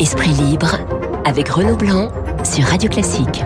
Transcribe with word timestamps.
Esprit 0.00 0.30
libre 0.30 0.78
avec 1.24 1.48
Renaud 1.48 1.76
Blanc 1.76 2.12
sur 2.44 2.64
Radio 2.66 2.88
Classique. 2.88 3.42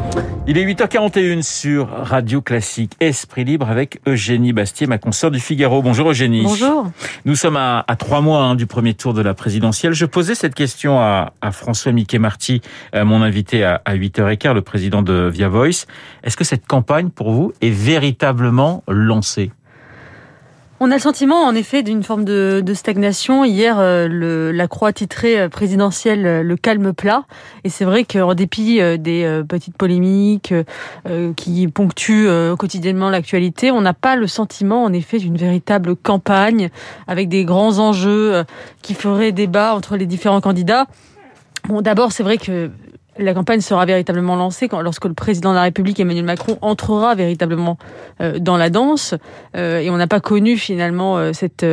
Il 0.47 0.59
est 0.59 0.67
8h41 0.67 1.41
sur 1.41 1.89
Radio 1.89 2.43
Classique 2.43 2.93
Esprit 3.01 3.45
libre 3.45 3.71
avec 3.71 4.01
Eugénie 4.07 4.53
Bastier, 4.53 4.87
ma 4.87 4.99
consoeur 4.99 5.31
du 5.31 5.41
Figaro. 5.41 5.81
Bonjour 5.81 6.11
Eugénie. 6.11 6.43
Bonjour. 6.43 6.91
Nous 7.25 7.37
sommes 7.37 7.57
à, 7.57 7.85
trois 7.99 8.21
mois 8.21 8.43
hein, 8.43 8.55
du 8.55 8.67
premier 8.67 8.93
tour 8.93 9.15
de 9.15 9.23
la 9.23 9.33
présidentielle. 9.33 9.95
Je 9.95 10.05
posais 10.05 10.35
cette 10.35 10.55
question 10.55 11.01
à, 11.01 11.33
François 11.53 11.93
Mickey 11.93 12.19
Marty, 12.19 12.61
euh, 12.95 13.07
mon 13.07 13.23
invité 13.23 13.65
à, 13.65 13.81
à 13.87 13.97
8h15, 13.97 14.53
le 14.53 14.63
président 14.63 15.01
de 15.01 15.31
Via 15.33 15.49
Voice. 15.49 15.87
Est-ce 16.23 16.37
que 16.37 16.45
cette 16.45 16.67
campagne 16.67 17.09
pour 17.09 17.33
vous 17.33 17.55
est 17.63 17.71
véritablement 17.71 18.85
lancée? 18.89 19.53
On 20.85 20.91
a 20.91 20.95
le 20.95 21.01
sentiment, 21.01 21.45
en 21.45 21.55
effet, 21.55 21.85
d'une 21.85 22.03
forme 22.03 22.25
de, 22.25 22.65
stagnation. 22.75 23.45
Hier, 23.45 23.77
euh, 23.79 24.53
la 24.53 24.67
croix 24.67 24.93
titrée 24.93 25.39
euh, 25.39 25.49
présidentielle, 25.49 26.27
euh, 26.27 26.43
le 26.43 26.57
calme 26.57 26.93
plat. 26.93 27.23
Et 27.63 27.69
c'est 27.69 27.85
vrai 27.85 28.03
qu'en 28.03 28.35
dépit 28.35 28.81
des 28.99 29.43
petites 29.49 29.77
polémiques 29.77 30.53
qui 31.37 31.69
ponctuent 31.69 32.29
quotidiennement 32.59 33.11
l'actualité, 33.11 33.71
on 33.71 33.81
n'a 33.81 33.95
pas 33.95 34.17
le 34.17 34.27
sentiment, 34.27 34.83
en 34.83 34.93
effet, 34.93 35.19
d'une 35.19 35.37
véritable 35.37 35.95
campagne 35.95 36.71
avec 37.07 37.29
des 37.29 37.45
grands 37.45 37.79
enjeux 37.79 38.43
qui 38.83 38.95
feraient 38.95 39.31
débat 39.31 39.75
entre 39.75 39.97
les 39.97 40.07
différents 40.07 40.41
candidats. 40.41 40.87
Bon, 41.69 41.81
d'abord, 41.81 42.11
c'est 42.11 42.25
vrai 42.25 42.39
que 42.39 42.71
la 43.19 43.35
campagne 43.35 43.61
sera 43.61 43.85
véritablement 43.85 44.37
lancée 44.37 44.69
quand, 44.69 44.81
lorsque 44.81 45.05
le 45.05 45.15
président 45.15 45.51
de 45.51 45.57
la 45.57 45.63
République, 45.63 46.01
Emmanuel 46.01 46.25
Macron, 46.25 46.59
entrera 46.63 47.15
véritablement 47.15 47.77
euh, 48.21 48.39
dans 48.39 48.57
la 48.57 48.71
danse. 48.71 49.15
Euh, 49.57 49.81
et 49.81 49.91
on 49.91 49.97
n'a 49.97 50.07
pas 50.07 50.21
connu 50.21 50.57
finalement 50.57 51.19
euh, 51.19 51.33
cette, 51.33 51.67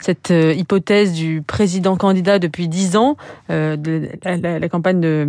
cette 0.00 0.30
hypothèse 0.30 1.12
du 1.12 1.42
président 1.42 1.96
candidat 1.96 2.38
depuis 2.38 2.68
dix 2.68 2.96
ans, 2.96 3.16
de 3.48 4.08
la, 4.24 4.68
campagne 4.68 5.00
de 5.00 5.26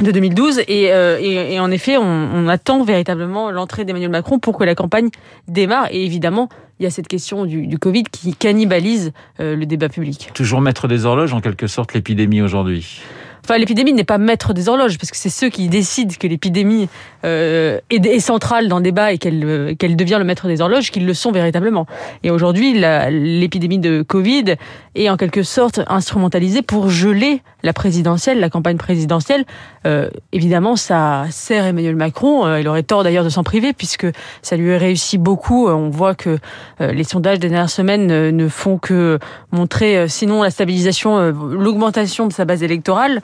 de 0.00 0.10
2012 0.12 0.60
et, 0.60 0.84
et, 0.84 1.54
et 1.54 1.60
en 1.60 1.70
effet 1.70 1.98
on, 1.98 2.02
on 2.02 2.48
attend 2.48 2.84
véritablement 2.84 3.50
l'entrée 3.50 3.84
d'Emmanuel 3.84 4.10
Macron 4.10 4.38
pour 4.38 4.56
que 4.56 4.64
la 4.64 4.74
campagne 4.74 5.10
démarre 5.46 5.88
et 5.90 6.04
évidemment 6.04 6.48
il 6.78 6.84
y 6.84 6.86
a 6.86 6.90
cette 6.90 7.08
question 7.08 7.44
du, 7.44 7.66
du 7.66 7.78
Covid 7.78 8.04
qui 8.04 8.34
cannibalise 8.34 9.12
le 9.38 9.64
débat 9.64 9.90
public. 9.90 10.30
Toujours 10.32 10.62
mettre 10.62 10.88
des 10.88 11.04
horloges 11.04 11.34
en 11.34 11.40
quelque 11.40 11.66
sorte 11.66 11.92
l'épidémie 11.92 12.40
aujourd'hui. 12.40 13.02
Enfin, 13.50 13.58
l'épidémie 13.58 13.92
n'est 13.92 14.04
pas 14.04 14.18
maître 14.18 14.54
des 14.54 14.68
horloges, 14.68 14.96
parce 14.96 15.10
que 15.10 15.16
c'est 15.16 15.28
ceux 15.28 15.48
qui 15.48 15.68
décident 15.68 16.14
que 16.16 16.28
l'épidémie 16.28 16.88
euh, 17.24 17.78
est, 17.90 18.04
est, 18.06 18.20
centrale 18.20 18.68
dans 18.68 18.78
le 18.78 18.82
débat 18.82 19.12
et 19.12 19.18
qu'elle 19.18 19.44
euh, 19.44 19.74
qu'elle 19.74 19.96
devient 19.96 20.16
le 20.18 20.24
maître 20.24 20.46
des 20.46 20.60
horloges, 20.60 20.90
qu'ils 20.90 21.06
le 21.06 21.14
sont 21.14 21.32
véritablement. 21.32 21.86
Et 22.22 22.30
aujourd'hui, 22.30 22.72
l'épidémie 22.72 23.78
de 23.78 24.02
Covid 24.02 24.54
est 24.94 25.10
en 25.10 25.16
quelque 25.16 25.42
sorte 25.42 25.80
instrumentalisée 25.86 26.62
pour 26.62 26.88
geler 26.88 27.42
la 27.62 27.72
présidentielle, 27.72 28.40
la 28.40 28.48
campagne 28.48 28.78
présidentielle. 28.78 29.44
Euh, 29.86 30.08
évidemment, 30.32 30.76
ça 30.76 31.26
sert 31.30 31.66
Emmanuel 31.66 31.96
Macron. 31.96 32.46
Euh, 32.46 32.60
il 32.60 32.68
aurait 32.68 32.82
tort 32.82 33.04
d'ailleurs 33.04 33.24
de 33.24 33.28
s'en 33.28 33.42
priver, 33.42 33.72
puisque 33.72 34.06
ça 34.40 34.56
lui 34.56 34.72
a 34.72 34.78
réussi 34.78 35.18
beaucoup. 35.18 35.68
On 35.68 35.90
voit 35.90 36.14
que 36.14 36.38
les 36.80 37.04
sondages 37.04 37.38
des 37.38 37.48
dernières 37.48 37.70
semaines 37.70 38.06
ne 38.06 38.48
font 38.48 38.78
que 38.78 39.18
montrer, 39.52 40.08
sinon 40.08 40.42
la 40.42 40.50
stabilisation, 40.50 41.30
l'augmentation 41.30 42.26
de 42.26 42.32
sa 42.32 42.44
base 42.44 42.62
électorale. 42.62 43.20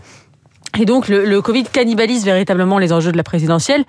Et 0.79 0.85
donc 0.85 1.09
le, 1.09 1.41
Covid 1.41 1.65
cannibalise 1.65 2.25
véritablement 2.25 2.79
les 2.79 2.93
enjeux 2.93 3.13
de 3.13 3.17
la 3.17 3.23
présidentielle. 3.23 3.85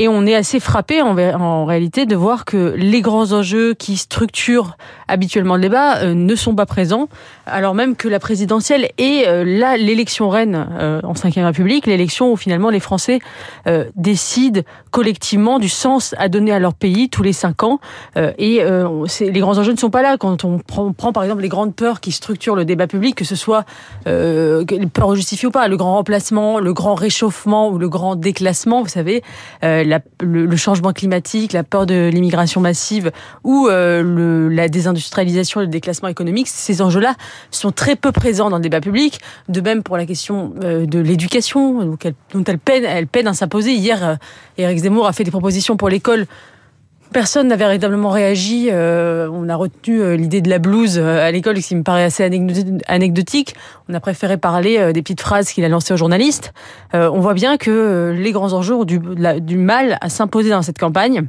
Et 0.00 0.08
on 0.08 0.24
est 0.24 0.34
assez 0.34 0.60
frappé 0.60 1.02
en, 1.02 1.66
réalité 1.66 2.06
de 2.06 2.16
voir 2.16 2.46
que 2.46 2.72
les 2.74 3.02
grands 3.02 3.32
enjeux 3.32 3.74
qui 3.74 3.98
structurent 3.98 4.78
habituellement 5.08 5.56
le 5.56 5.60
débat 5.60 5.98
euh, 5.98 6.14
ne 6.14 6.34
sont 6.34 6.54
pas 6.54 6.64
présents, 6.64 7.10
alors 7.44 7.74
même 7.74 7.96
que 7.96 8.08
la 8.08 8.18
présidentielle 8.18 8.88
est 8.96 9.28
euh, 9.28 9.44
là 9.44 9.76
l'élection 9.76 10.30
reine 10.30 10.68
euh, 10.78 11.02
en 11.04 11.12
Ve 11.12 11.44
République, 11.44 11.86
l'élection 11.86 12.32
où 12.32 12.36
finalement 12.36 12.70
les 12.70 12.80
Français 12.80 13.18
décident 13.94 14.62
collectivement 14.90 15.58
du 15.58 15.68
sens 15.68 16.14
à 16.16 16.28
donner 16.28 16.52
à 16.52 16.58
leur 16.58 16.72
pays 16.72 17.10
tous 17.10 17.22
les 17.22 17.34
cinq 17.34 17.62
ans. 17.62 17.78
et 18.16 18.62
les 19.20 19.40
grands 19.40 19.58
enjeux 19.58 19.72
ne 19.72 19.78
sont 19.78 19.90
pas 19.90 20.02
là 20.02 20.16
quand 20.16 20.44
on 20.44 20.58
prend, 20.58 20.86
on 20.86 20.92
prend, 20.92 21.12
par 21.12 21.24
exemple 21.24 21.42
les 21.42 21.48
grandes 21.48 21.74
peurs 21.74 22.00
qui 22.00 22.12
structurent 22.12 22.56
le 22.56 22.64
débat 22.64 22.86
public, 22.86 23.14
que 23.14 23.24
ce 23.24 23.36
soit 23.36 23.64
les 24.06 24.86
peurs 24.92 25.14
justifiées 25.14 25.48
ou 25.48 25.50
pas, 25.50 25.68
le 25.68 25.76
grand 25.76 25.94
remplacement, 25.94 26.58
le 26.58 26.72
grand 26.72 26.94
réchauffement 26.94 27.68
ou 27.68 27.78
le 27.78 27.88
grand 27.88 28.16
déclassement, 28.16 28.82
vous 28.82 28.88
savez 28.88 29.22
le, 30.20 30.56
changement 30.56 30.92
climatique, 30.92 31.52
la 31.52 31.64
peur 31.64 31.86
de 31.86 32.08
l'immigration 32.12 32.60
massive 32.60 33.10
ou 33.44 33.68
euh, 33.68 34.48
la 34.50 34.68
désindustrialisation 34.68 35.60
le 35.60 35.66
déclassement 35.66 36.08
économique, 36.08 36.48
ces 36.48 36.82
enjeux-là 36.82 37.14
sont 37.50 37.72
très 37.72 37.96
peu 37.96 38.12
présents 38.12 38.50
dans 38.50 38.56
le 38.56 38.62
débat 38.62 38.80
public. 38.80 39.20
De 39.48 39.60
même 39.60 39.82
pour 39.82 39.96
la 39.96 40.06
question 40.06 40.54
euh, 40.62 40.86
de 40.86 40.98
l'éducation, 40.98 41.96
dont 42.32 42.44
elle 42.44 42.58
peine, 42.58 42.84
elle 42.84 43.06
peine 43.06 43.26
à 43.26 43.34
s'imposer. 43.34 43.72
Hier, 43.72 44.06
euh, 44.06 44.14
Éric 44.58 44.78
Zemmour 44.78 45.06
a 45.06 45.12
fait 45.12 45.24
des 45.24 45.30
propositions 45.30 45.76
pour 45.76 45.88
l'école 45.88 46.26
Personne 47.12 47.48
n'a 47.48 47.56
véritablement 47.56 48.10
réagi. 48.10 48.68
Euh, 48.70 49.28
on 49.32 49.48
a 49.48 49.56
retenu 49.56 50.00
euh, 50.00 50.14
l'idée 50.14 50.40
de 50.40 50.48
la 50.48 50.60
blouse 50.60 50.96
euh, 50.96 51.26
à 51.26 51.32
l'école, 51.32 51.60
ce 51.60 51.68
qui 51.68 51.74
me 51.74 51.82
paraît 51.82 52.04
assez 52.04 52.22
anecdotique. 52.86 53.56
On 53.88 53.94
a 53.94 54.00
préféré 54.00 54.36
parler 54.36 54.92
des 54.92 55.02
petites 55.02 55.20
phrases 55.20 55.50
qu'il 55.50 55.64
a 55.64 55.68
lancées 55.68 55.92
aux 55.92 55.96
journalistes. 55.96 56.52
on 56.92 57.18
voit 57.18 57.34
bien 57.34 57.56
que 57.56 58.14
les 58.16 58.30
grands 58.30 58.52
enjeux 58.52 58.74
ont 58.74 58.84
du, 58.84 59.00
du 59.40 59.58
mal 59.58 59.98
à 60.00 60.08
s'imposer 60.08 60.50
dans 60.50 60.62
cette 60.62 60.78
campagne. 60.78 61.26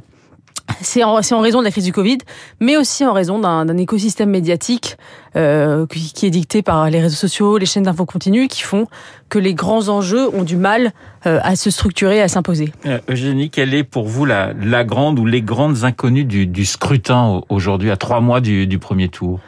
C'est 0.82 1.02
en, 1.02 1.14
raison 1.14 1.60
de 1.60 1.64
la 1.64 1.70
crise 1.70 1.84
du 1.84 1.92
Covid, 1.92 2.18
mais 2.60 2.76
aussi 2.76 3.04
en 3.04 3.12
raison 3.12 3.38
d'un 3.38 3.76
écosystème 3.76 4.30
médiatique 4.30 4.96
euh, 5.36 5.86
qui, 5.86 6.26
est 6.26 6.30
dicté 6.30 6.62
par 6.62 6.90
les 6.90 7.00
réseaux 7.00 7.16
sociaux, 7.16 7.58
les 7.58 7.66
chaînes 7.66 7.84
d'infos 7.84 8.04
continues, 8.04 8.48
qui 8.48 8.62
font 8.62 8.86
que 9.28 9.38
les 9.38 9.54
grands 9.54 9.88
enjeux 9.88 10.28
ont 10.34 10.42
du 10.42 10.56
mal 10.56 10.92
euh, 11.26 11.40
à 11.42 11.56
se 11.56 11.70
structurer, 11.70 12.20
à 12.20 12.28
s'imposer. 12.28 12.72
Euh, 12.86 12.98
Eugénie, 13.08 13.50
quelle 13.50 13.74
est 13.74 13.84
pour 13.84 14.06
vous 14.06 14.24
la, 14.24 14.52
grande 14.84 15.18
ou 15.18 15.26
les 15.26 15.42
grandes 15.42 15.84
inconnues 15.84 16.24
du, 16.24 16.64
scrutin 16.64 17.42
aujourd'hui, 17.48 17.90
à 17.90 17.96
trois 17.96 18.20
mois 18.20 18.40
du 18.40 18.78
premier 18.78 19.08
tour? 19.08 19.40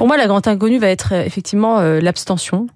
Pour 0.00 0.06
moi, 0.06 0.16
la 0.16 0.28
grande 0.28 0.48
inconnue 0.48 0.78
va 0.78 0.88
être 0.88 1.12
euh, 1.12 1.24
effectivement 1.26 1.78
euh, 1.78 2.00
l'abstention 2.00 2.68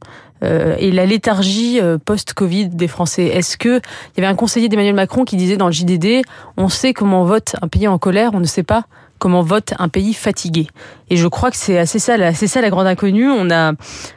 euh, 0.42 0.76
et 0.78 0.90
la 0.90 1.06
léthargie 1.06 1.80
post-Covid 2.04 2.68
des 2.68 2.86
Français. 2.86 3.28
Est-ce 3.28 3.56
que 3.56 3.78
il 3.78 4.18
y 4.18 4.22
avait 4.22 4.30
un 4.30 4.34
conseiller 4.34 4.68
d'Emmanuel 4.68 4.94
Macron 4.94 5.24
qui 5.24 5.36
disait 5.36 5.56
dans 5.56 5.64
le 5.64 5.72
JDD, 5.72 6.20
on 6.58 6.68
sait 6.68 6.92
comment 6.92 7.24
vote 7.24 7.56
un 7.62 7.68
pays 7.68 7.88
en 7.88 7.96
colère, 7.96 8.32
on 8.34 8.40
ne 8.40 8.44
sait 8.44 8.62
pas 8.62 8.84
comment 9.18 9.40
vote 9.40 9.72
un 9.78 9.88
pays 9.88 10.12
fatigué. 10.12 10.66
Et 11.08 11.16
je 11.16 11.26
crois 11.26 11.50
que 11.50 11.56
c'est 11.56 11.78
assez 11.78 11.98
ça, 11.98 12.16
ça 12.34 12.60
la 12.60 12.68
grande 12.68 12.86
inconnue. 12.86 13.30
On 13.30 13.50
a, 13.50 13.72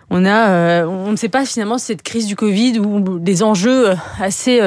on 0.09 0.25
a, 0.25 0.85
on 0.85 1.12
ne 1.12 1.16
sait 1.18 1.29
pas 1.29 1.45
finalement 1.45 1.78
si 1.78 1.88
cette 1.88 2.03
crise 2.03 2.28
du 2.28 2.35
Covid 2.35 2.79
ou 2.79 3.19
des 3.19 3.44
enjeux 3.44 3.95
assez 4.22 4.62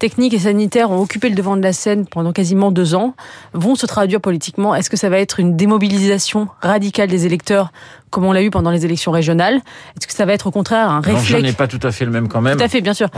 techniques 0.00 0.34
et 0.34 0.40
sanitaires 0.40 0.90
ont 0.90 1.00
occupé 1.00 1.28
le 1.28 1.36
devant 1.36 1.56
de 1.56 1.62
la 1.62 1.72
scène 1.72 2.06
pendant 2.06 2.32
quasiment 2.32 2.72
deux 2.72 2.96
ans, 2.96 3.14
vont 3.52 3.76
se 3.76 3.86
traduire 3.86 4.20
politiquement. 4.20 4.74
Est-ce 4.74 4.90
que 4.90 4.96
ça 4.96 5.08
va 5.10 5.18
être 5.18 5.38
une 5.38 5.56
démobilisation 5.56 6.48
radicale 6.60 7.08
des 7.08 7.26
électeurs, 7.26 7.70
comme 8.08 8.24
on 8.24 8.32
l'a 8.32 8.42
eu 8.42 8.50
pendant 8.50 8.70
les 8.70 8.84
élections 8.84 9.12
régionales? 9.12 9.56
Est-ce 9.96 10.06
que 10.08 10.12
ça 10.14 10.24
va 10.24 10.32
être 10.32 10.46
au 10.46 10.50
contraire 10.50 10.90
un 10.90 11.00
réflexe? 11.00 11.54
pas 11.54 11.68
tout 11.68 11.86
à 11.86 11.92
fait 11.92 12.06
le 12.06 12.10
même 12.10 12.28
quand 12.28 12.40
même. 12.40 12.56
Tout 12.56 12.64
à 12.64 12.68
fait, 12.68 12.80
bien 12.80 12.94
sûr. 12.94 13.08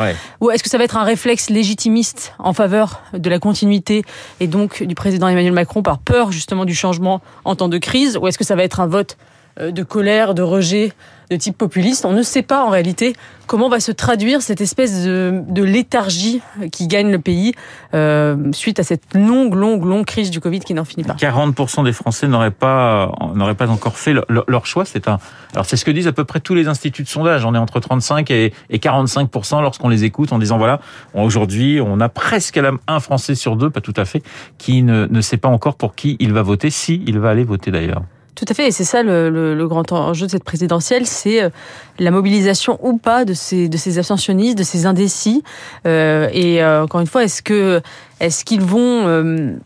Ou 0.40 0.50
est-ce 0.50 0.62
que 0.62 0.68
ça 0.68 0.76
va 0.76 0.84
être 0.84 0.96
un 0.96 1.04
réflexe 1.04 1.48
légitimiste 1.48 2.34
en 2.40 2.52
faveur 2.52 3.02
de 3.14 3.30
la 3.30 3.38
continuité 3.38 4.02
et 4.40 4.48
donc 4.48 4.82
du 4.82 4.96
président 4.96 5.28
Emmanuel 5.28 5.52
Macron 5.52 5.82
par 5.82 5.98
peur 5.98 6.32
justement 6.32 6.64
du 6.64 6.74
changement 6.74 7.22
en 7.44 7.54
temps 7.54 7.68
de 7.68 7.78
crise? 7.78 8.18
Ou 8.20 8.26
est-ce 8.26 8.38
que 8.38 8.44
ça 8.44 8.56
va 8.56 8.64
être 8.64 8.80
un 8.80 8.88
vote 8.88 9.16
euh, 9.16 9.31
de 9.58 9.82
colère, 9.82 10.34
de 10.34 10.42
rejet 10.42 10.92
de 11.32 11.36
type 11.36 11.56
populiste. 11.56 12.04
On 12.04 12.12
ne 12.12 12.22
sait 12.22 12.42
pas 12.42 12.64
en 12.64 12.68
réalité 12.68 13.14
comment 13.46 13.68
va 13.68 13.80
se 13.80 13.90
traduire 13.90 14.42
cette 14.42 14.60
espèce 14.60 15.04
de, 15.04 15.62
léthargie 15.62 16.40
qui 16.70 16.86
gagne 16.86 17.10
le 17.10 17.18
pays 17.18 17.52
euh, 17.94 18.36
suite 18.52 18.78
à 18.78 18.82
cette 18.82 19.14
longue, 19.14 19.54
longue, 19.54 19.84
longue 19.84 20.04
crise 20.04 20.30
du 20.30 20.40
Covid 20.40 20.60
qui 20.60 20.74
n'en 20.74 20.84
finit 20.84 21.04
pas. 21.04 21.14
40% 21.14 21.84
des 21.84 21.92
Français 21.92 22.28
n'auraient 22.28 22.50
pas, 22.50 23.12
n'auraient 23.34 23.54
pas 23.54 23.68
encore 23.68 23.96
fait 23.96 24.14
leur, 24.28 24.66
choix. 24.66 24.84
C'est 24.84 25.08
un, 25.08 25.18
alors 25.52 25.64
c'est 25.64 25.76
ce 25.76 25.84
que 25.84 25.90
disent 25.90 26.06
à 26.06 26.12
peu 26.12 26.24
près 26.24 26.40
tous 26.40 26.54
les 26.54 26.68
instituts 26.68 27.02
de 27.02 27.08
sondage. 27.08 27.44
On 27.44 27.54
est 27.54 27.58
entre 27.58 27.80
35 27.80 28.30
et, 28.30 28.52
45% 28.72 29.62
lorsqu'on 29.62 29.88
les 29.88 30.04
écoute 30.04 30.32
en 30.32 30.38
disant 30.38 30.58
voilà, 30.58 30.80
aujourd'hui 31.14 31.80
on 31.80 32.00
a 32.00 32.08
presque 32.08 32.60
un 32.86 33.00
Français 33.00 33.34
sur 33.34 33.56
deux, 33.56 33.70
pas 33.70 33.80
tout 33.80 33.94
à 33.96 34.04
fait, 34.04 34.22
qui 34.58 34.82
ne, 34.82 35.06
ne 35.06 35.20
sait 35.20 35.36
pas 35.36 35.48
encore 35.48 35.76
pour 35.76 35.94
qui 35.94 36.16
il 36.20 36.32
va 36.32 36.42
voter, 36.42 36.70
si 36.70 37.02
il 37.06 37.18
va 37.18 37.30
aller 37.30 37.44
voter 37.44 37.70
d'ailleurs. 37.70 38.02
Tout 38.34 38.46
à 38.48 38.54
fait, 38.54 38.68
et 38.68 38.70
c'est 38.70 38.84
ça 38.84 39.02
le, 39.02 39.66
grand 39.66 39.92
enjeu 39.92 40.26
de 40.26 40.30
cette 40.30 40.44
présidentielle, 40.44 41.06
c'est 41.06 41.42
euh, 41.42 41.50
la 41.98 42.10
mobilisation 42.10 42.78
ou 42.82 42.96
pas 42.96 43.26
de 43.26 43.34
ces, 43.34 43.68
de 43.68 43.76
ces 43.76 43.98
abstentionnistes, 43.98 44.56
de 44.56 44.62
ces 44.62 44.86
indécis. 44.86 45.42
Euh, 45.86 46.28
et 46.32 46.62
euh, 46.62 46.84
encore 46.84 47.02
une 47.02 47.06
fois, 47.06 47.24
est-ce 47.24 47.42
que 47.42 47.82
est-ce 48.20 48.44
qu'ils 48.44 48.62
vont 48.62 49.58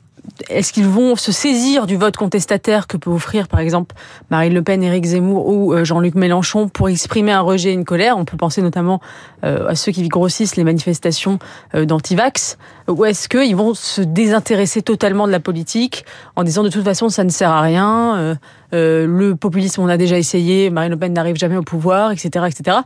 est-ce 0.48 0.72
qu'ils 0.72 0.86
vont 0.86 1.16
se 1.16 1.32
saisir 1.32 1.86
du 1.86 1.96
vote 1.96 2.16
contestataire 2.16 2.86
que 2.86 2.96
peut 2.96 3.10
offrir, 3.10 3.48
par 3.48 3.60
exemple, 3.60 3.94
Marine 4.30 4.54
Le 4.54 4.62
Pen, 4.62 4.82
Éric 4.82 5.04
Zemmour 5.04 5.48
ou 5.48 5.72
euh, 5.72 5.84
Jean-Luc 5.84 6.14
Mélenchon 6.14 6.68
pour 6.68 6.88
exprimer 6.88 7.32
un 7.32 7.40
rejet, 7.40 7.72
une 7.72 7.84
colère? 7.84 8.16
On 8.18 8.24
peut 8.24 8.36
penser 8.36 8.62
notamment 8.62 9.00
à 9.42 9.76
ceux 9.76 9.92
qui 9.92 10.08
grossissent 10.08 10.56
les 10.56 10.64
manifestations 10.64 11.38
d'antivax. 11.72 12.58
Ou 12.88 13.04
est-ce 13.04 13.28
qu'ils 13.28 13.54
vont 13.54 13.74
se 13.74 14.00
désintéresser 14.00 14.82
totalement 14.82 15.28
de 15.28 15.32
la 15.32 15.38
politique 15.38 16.04
en 16.34 16.42
disant 16.42 16.64
de 16.64 16.68
toute 16.68 16.82
façon 16.82 17.10
ça 17.10 17.22
ne 17.22 17.28
sert 17.28 17.50
à 17.50 17.60
rien, 17.60 18.36
le 18.72 19.34
populisme 19.34 19.82
on 19.82 19.88
a 19.88 19.96
déjà 19.96 20.18
essayé, 20.18 20.70
Marine 20.70 20.90
Le 20.90 20.98
Pen 20.98 21.12
n'arrive 21.12 21.36
jamais 21.36 21.56
au 21.56 21.62
pouvoir, 21.62 22.10
etc., 22.10 22.46
etc. 22.48 22.78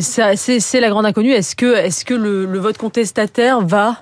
c'est 0.00 0.80
la 0.80 0.88
grande 0.88 1.04
inconnue. 1.04 1.32
Est-ce 1.32 1.54
que, 1.54 1.76
est-ce 1.76 2.06
que 2.06 2.14
le 2.14 2.58
vote 2.58 2.78
contestataire 2.78 3.60
va 3.60 3.96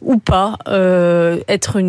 ou 0.00 0.18
pas 0.18 0.56
euh, 0.68 1.38
être 1.48 1.76
une 1.76 1.88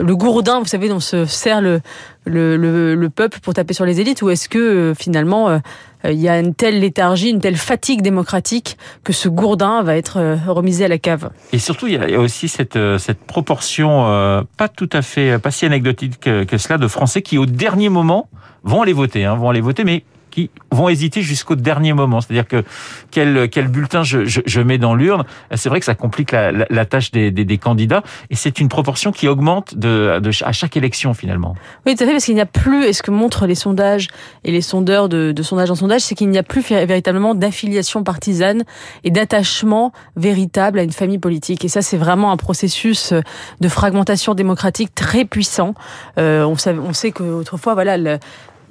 le 0.00 0.16
gourdin, 0.16 0.60
vous 0.60 0.66
savez, 0.66 0.88
dont 0.88 1.00
se 1.00 1.24
sert 1.24 1.60
le, 1.60 1.80
le, 2.24 2.56
le, 2.94 3.10
peuple 3.10 3.40
pour 3.40 3.54
taper 3.54 3.74
sur 3.74 3.84
les 3.84 4.00
élites, 4.00 4.22
ou 4.22 4.30
est-ce 4.30 4.48
que 4.48 4.58
euh, 4.58 4.94
finalement 4.94 5.48
euh, 5.48 5.58
il 6.04 6.20
y 6.20 6.28
a 6.28 6.38
une 6.38 6.54
telle 6.54 6.80
léthargie, 6.80 7.30
une 7.30 7.40
telle 7.40 7.56
fatigue 7.56 8.02
démocratique 8.02 8.76
que 9.04 9.12
ce 9.12 9.28
gourdin 9.28 9.82
va 9.82 9.96
être 9.96 10.18
euh, 10.18 10.36
remisé 10.46 10.84
à 10.84 10.88
la 10.88 10.98
cave? 10.98 11.30
Et 11.52 11.58
surtout, 11.58 11.86
il 11.86 11.94
y 11.94 12.14
a 12.14 12.20
aussi 12.20 12.48
cette, 12.48 12.78
cette 12.98 13.20
proportion 13.20 14.44
pas 14.56 14.68
tout 14.68 14.90
à 14.92 15.02
fait, 15.02 15.38
pas 15.38 15.50
si 15.50 15.66
anecdotique 15.66 16.18
que, 16.20 16.44
que, 16.44 16.58
cela, 16.58 16.78
de 16.78 16.88
Français 16.88 17.22
qui 17.22 17.38
au 17.38 17.46
dernier 17.46 17.88
moment 17.88 18.28
vont 18.64 18.82
aller 18.82 18.92
voter, 18.92 19.24
hein, 19.24 19.34
vont 19.34 19.50
aller 19.50 19.60
voter, 19.60 19.84
mais 19.84 20.04
qui 20.32 20.50
vont 20.72 20.88
hésiter 20.88 21.22
jusqu'au 21.22 21.54
dernier 21.54 21.92
moment. 21.92 22.20
C'est-à-dire 22.20 22.48
que 22.48 22.64
quel, 23.10 23.48
quel 23.50 23.68
bulletin 23.68 24.02
je, 24.02 24.24
je, 24.24 24.40
je 24.44 24.60
mets 24.60 24.78
dans 24.78 24.94
l'urne, 24.94 25.24
c'est 25.54 25.68
vrai 25.68 25.78
que 25.78 25.86
ça 25.86 25.94
complique 25.94 26.32
la, 26.32 26.50
la, 26.50 26.86
tâche 26.86 27.12
des, 27.12 27.30
des, 27.30 27.44
des, 27.44 27.58
candidats 27.58 28.02
et 28.30 28.34
c'est 28.34 28.58
une 28.58 28.68
proportion 28.68 29.12
qui 29.12 29.28
augmente 29.28 29.76
de, 29.76 30.18
de, 30.20 30.30
à 30.44 30.52
chaque 30.52 30.76
élection 30.76 31.14
finalement. 31.14 31.54
Oui, 31.86 31.94
tout 31.94 32.02
à 32.02 32.06
fait, 32.06 32.12
parce 32.12 32.24
qu'il 32.24 32.34
n'y 32.34 32.40
a 32.40 32.46
plus, 32.46 32.86
et 32.86 32.92
ce 32.92 33.02
que 33.02 33.10
montrent 33.10 33.46
les 33.46 33.54
sondages 33.54 34.08
et 34.44 34.50
les 34.50 34.62
sondeurs 34.62 35.08
de, 35.08 35.32
de 35.32 35.42
sondage 35.42 35.70
en 35.70 35.74
sondage, 35.74 36.00
c'est 36.00 36.14
qu'il 36.14 36.30
n'y 36.30 36.38
a 36.38 36.42
plus 36.42 36.62
véritablement 36.62 37.34
d'affiliation 37.34 38.02
partisane 38.02 38.64
et 39.04 39.10
d'attachement 39.10 39.92
véritable 40.16 40.78
à 40.78 40.82
une 40.82 40.92
famille 40.92 41.18
politique. 41.18 41.64
Et 41.64 41.68
ça, 41.68 41.82
c'est 41.82 41.98
vraiment 41.98 42.32
un 42.32 42.36
processus 42.36 43.12
de 43.60 43.68
fragmentation 43.68 44.34
démocratique 44.34 44.94
très 44.94 45.24
puissant. 45.24 45.74
Euh, 46.18 46.44
on, 46.44 46.56
sait, 46.56 46.72
on 46.72 46.92
sait 46.92 47.12
qu'autrefois, 47.12 47.74
voilà, 47.74 47.98
le, 47.98 48.18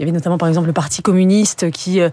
il 0.02 0.06
y 0.06 0.10
avait 0.10 0.18
notamment 0.18 0.40
par 0.40 0.50
exemple 0.50 0.66
le 0.66 0.74
Parti 0.74 1.04
communiste 1.04 1.70
qui 1.70 2.02
euh, 2.02 2.10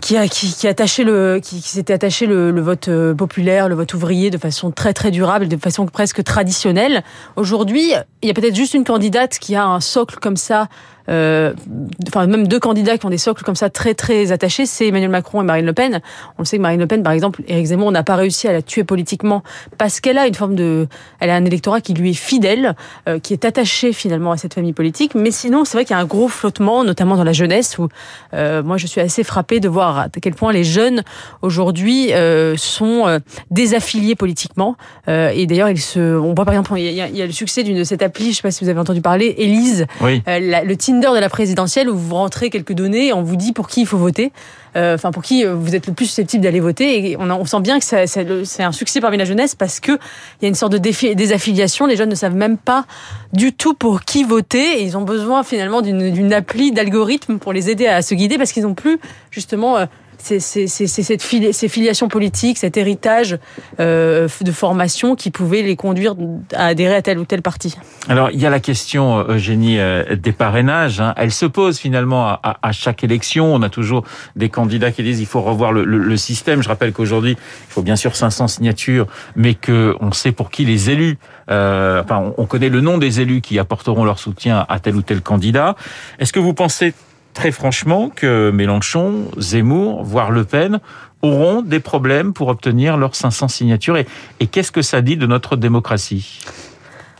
qui 0.00 0.16
a 0.16 0.26
qui, 0.26 0.52
qui 0.52 0.66
attaché 0.66 1.04
le 1.04 1.38
qui, 1.40 1.60
s'était 1.60 1.92
attaché 1.92 2.26
le, 2.26 2.60
vote 2.60 2.88
euh, 2.88 3.14
populaire, 3.14 3.68
le 3.68 3.76
vote 3.76 3.94
ouvrier 3.94 4.30
de 4.30 4.38
façon 4.38 4.72
très 4.72 4.92
très 4.92 5.12
durable, 5.12 5.46
de 5.46 5.56
façon 5.56 5.86
presque 5.86 6.24
traditionnelle. 6.24 7.04
Aujourd'hui, 7.36 7.92
il 8.22 8.28
y 8.28 8.30
a 8.30 8.34
peut-être 8.34 8.56
juste 8.56 8.74
une 8.74 8.82
candidate 8.82 9.38
qui 9.38 9.54
a 9.54 9.64
un 9.64 9.78
socle 9.78 10.16
comme 10.18 10.36
ça 10.36 10.66
enfin 11.08 12.26
même 12.26 12.46
deux 12.48 12.60
candidats 12.60 12.98
qui 12.98 13.06
ont 13.06 13.10
des 13.10 13.18
socles 13.18 13.42
comme 13.42 13.56
ça 13.56 13.70
très 13.70 13.94
très 13.94 14.32
attachés, 14.32 14.66
c'est 14.66 14.88
Emmanuel 14.88 15.10
Macron 15.10 15.42
et 15.42 15.44
Marine 15.44 15.66
Le 15.66 15.72
Pen. 15.72 16.00
On 16.38 16.44
sait 16.44 16.56
que 16.56 16.62
Marine 16.62 16.80
Le 16.80 16.86
Pen, 16.86 17.02
par 17.02 17.12
exemple, 17.12 17.42
Éric 17.48 17.66
Zemmour 17.66 17.92
n'a 17.92 18.02
pas 18.02 18.16
réussi 18.16 18.48
à 18.48 18.52
la 18.52 18.62
tuer 18.62 18.84
politiquement 18.84 19.42
parce 19.78 20.00
qu'elle 20.00 20.18
a 20.18 20.26
une 20.26 20.34
forme 20.34 20.54
de, 20.54 20.88
elle 21.20 21.30
a 21.30 21.36
un 21.36 21.44
électorat 21.44 21.80
qui 21.80 21.94
lui 21.94 22.10
est 22.10 22.14
fidèle, 22.14 22.74
euh, 23.08 23.18
qui 23.18 23.32
est 23.32 23.44
attaché 23.44 23.92
finalement 23.92 24.32
à 24.32 24.36
cette 24.36 24.54
famille 24.54 24.72
politique. 24.72 25.14
Mais 25.14 25.30
sinon, 25.30 25.64
c'est 25.64 25.76
vrai 25.76 25.84
qu'il 25.84 25.94
y 25.94 25.98
a 25.98 26.02
un 26.02 26.06
gros 26.06 26.28
flottement, 26.28 26.84
notamment 26.84 27.16
dans 27.16 27.24
la 27.24 27.32
jeunesse, 27.32 27.78
où 27.78 27.88
euh, 28.34 28.62
moi 28.62 28.76
je 28.76 28.86
suis 28.86 29.00
assez 29.00 29.24
frappée 29.24 29.60
de 29.60 29.68
voir 29.68 29.98
à 29.98 30.08
quel 30.08 30.34
point 30.34 30.52
les 30.52 30.64
jeunes 30.64 31.02
aujourd'hui 31.42 32.12
euh, 32.12 32.56
sont 32.56 33.06
euh, 33.06 33.18
désaffiliés 33.50 34.14
politiquement. 34.14 34.76
Euh, 35.08 35.30
et 35.34 35.46
d'ailleurs, 35.46 35.70
ils 35.70 35.80
se, 35.80 36.18
on 36.18 36.34
voit 36.34 36.44
par 36.44 36.54
exemple, 36.54 36.78
il 36.78 36.92
y 36.92 37.00
a, 37.00 37.08
il 37.08 37.16
y 37.16 37.22
a 37.22 37.26
le 37.26 37.32
succès 37.32 37.62
d'une 37.62 37.76
de 37.76 37.84
cette 37.84 38.02
appli, 38.02 38.32
je 38.32 38.36
sais 38.36 38.42
pas 38.42 38.50
si 38.50 38.64
vous 38.64 38.70
avez 38.70 38.80
entendu 38.80 39.00
parler, 39.00 39.34
Elise, 39.38 39.86
oui. 40.00 40.22
la, 40.26 40.64
le 40.64 40.76
de 41.00 41.18
la 41.20 41.28
présidentielle 41.28 41.88
où 41.88 41.96
vous 41.96 42.14
rentrez 42.14 42.50
quelques 42.50 42.72
données 42.72 43.08
et 43.08 43.12
on 43.12 43.22
vous 43.22 43.36
dit 43.36 43.52
pour 43.52 43.68
qui 43.68 43.82
il 43.82 43.86
faut 43.86 43.98
voter, 43.98 44.32
euh, 44.76 44.94
enfin 44.94 45.10
pour 45.10 45.22
qui 45.22 45.44
vous 45.44 45.74
êtes 45.74 45.86
le 45.86 45.92
plus 45.92 46.06
susceptible 46.06 46.42
d'aller 46.42 46.60
voter. 46.60 47.10
Et 47.10 47.16
on 47.16 47.44
sent 47.44 47.60
bien 47.60 47.78
que 47.78 47.84
c'est 47.84 48.62
un 48.62 48.72
succès 48.72 49.00
parmi 49.00 49.16
la 49.16 49.24
jeunesse 49.24 49.54
parce 49.54 49.80
que 49.80 49.92
il 49.92 50.42
y 50.42 50.44
a 50.46 50.48
une 50.48 50.54
sorte 50.54 50.72
de 50.72 50.78
désaffiliation. 50.78 51.86
Les 51.86 51.96
jeunes 51.96 52.10
ne 52.10 52.14
savent 52.14 52.34
même 52.34 52.58
pas 52.58 52.86
du 53.32 53.52
tout 53.52 53.74
pour 53.74 54.02
qui 54.02 54.24
voter 54.24 54.80
et 54.80 54.82
ils 54.82 54.96
ont 54.96 55.02
besoin 55.02 55.42
finalement 55.42 55.82
d'une 55.82 56.32
appli 56.32 56.72
d'algorithme 56.72 57.38
pour 57.38 57.52
les 57.52 57.70
aider 57.70 57.86
à 57.86 58.02
se 58.02 58.14
guider 58.14 58.38
parce 58.38 58.52
qu'ils 58.52 58.64
n'ont 58.64 58.74
plus 58.74 58.98
justement 59.30 59.76
euh, 59.76 59.86
c'est 60.18 60.40
ces 60.40 61.68
filiations 61.68 62.08
politiques, 62.08 62.58
cet 62.58 62.76
héritage 62.76 63.38
euh, 63.80 64.28
de 64.40 64.52
formation 64.52 65.14
qui 65.14 65.30
pouvait 65.30 65.62
les 65.62 65.76
conduire 65.76 66.14
à 66.54 66.66
adhérer 66.66 66.94
à 66.94 67.02
tel 67.02 67.18
ou 67.18 67.24
tel 67.24 67.42
parti. 67.42 67.76
Alors 68.08 68.30
il 68.30 68.40
y 68.40 68.46
a 68.46 68.50
la 68.50 68.60
question, 68.60 69.18
euh, 69.18 69.34
Eugénie, 69.34 69.78
euh, 69.78 70.16
des 70.16 70.32
parrainages. 70.32 71.00
Hein. 71.00 71.14
Elle 71.16 71.32
se 71.32 71.46
pose 71.46 71.78
finalement 71.78 72.38
à, 72.42 72.72
chaque 72.72 73.04
élection. 73.04 73.54
On 73.54 73.62
a 73.62 73.68
toujours 73.68 74.04
des 74.36 74.48
candidats 74.48 74.90
qui 74.92 75.02
disent 75.02 75.20
il 75.20 75.26
faut 75.26 75.42
revoir 75.42 75.72
le, 75.72 76.16
système. 76.16 76.62
Je 76.62 76.68
rappelle 76.68 76.92
qu'aujourd'hui 76.92 77.32
il 77.32 77.72
faut 77.72 77.82
bien 77.82 77.96
sûr 77.96 78.16
500 78.16 78.48
signatures, 78.48 79.06
mais 79.36 79.54
que 79.54 79.94
on 80.00 80.12
sait 80.12 80.32
pour 80.32 80.50
qui 80.50 80.64
les 80.64 80.90
élus. 80.90 81.18
Enfin, 81.48 82.32
on 82.36 82.46
connaît 82.46 82.68
le 82.68 82.80
nom 82.80 82.98
des 82.98 83.20
élus 83.20 83.40
qui 83.40 83.58
apporteront 83.58 84.04
leur 84.04 84.18
soutien 84.18 84.66
à 84.68 84.78
tel 84.80 84.96
ou 84.96 85.02
tel 85.02 85.20
candidat. 85.20 85.76
Est-ce 86.18 86.32
que 86.32 86.40
vous 86.40 86.54
pensez 86.54 86.94
très 87.36 87.52
franchement 87.52 88.08
que 88.08 88.50
Mélenchon, 88.50 89.26
Zemmour, 89.36 90.02
voire 90.02 90.30
Le 90.30 90.44
Pen 90.44 90.80
auront 91.20 91.60
des 91.60 91.80
problèmes 91.80 92.32
pour 92.32 92.48
obtenir 92.48 92.96
leurs 92.96 93.14
500 93.14 93.48
signatures. 93.48 93.98
Et, 93.98 94.46
qu'est-ce 94.46 94.72
que 94.72 94.80
ça 94.80 95.02
dit 95.02 95.18
de 95.18 95.26
notre 95.26 95.56
démocratie? 95.56 96.40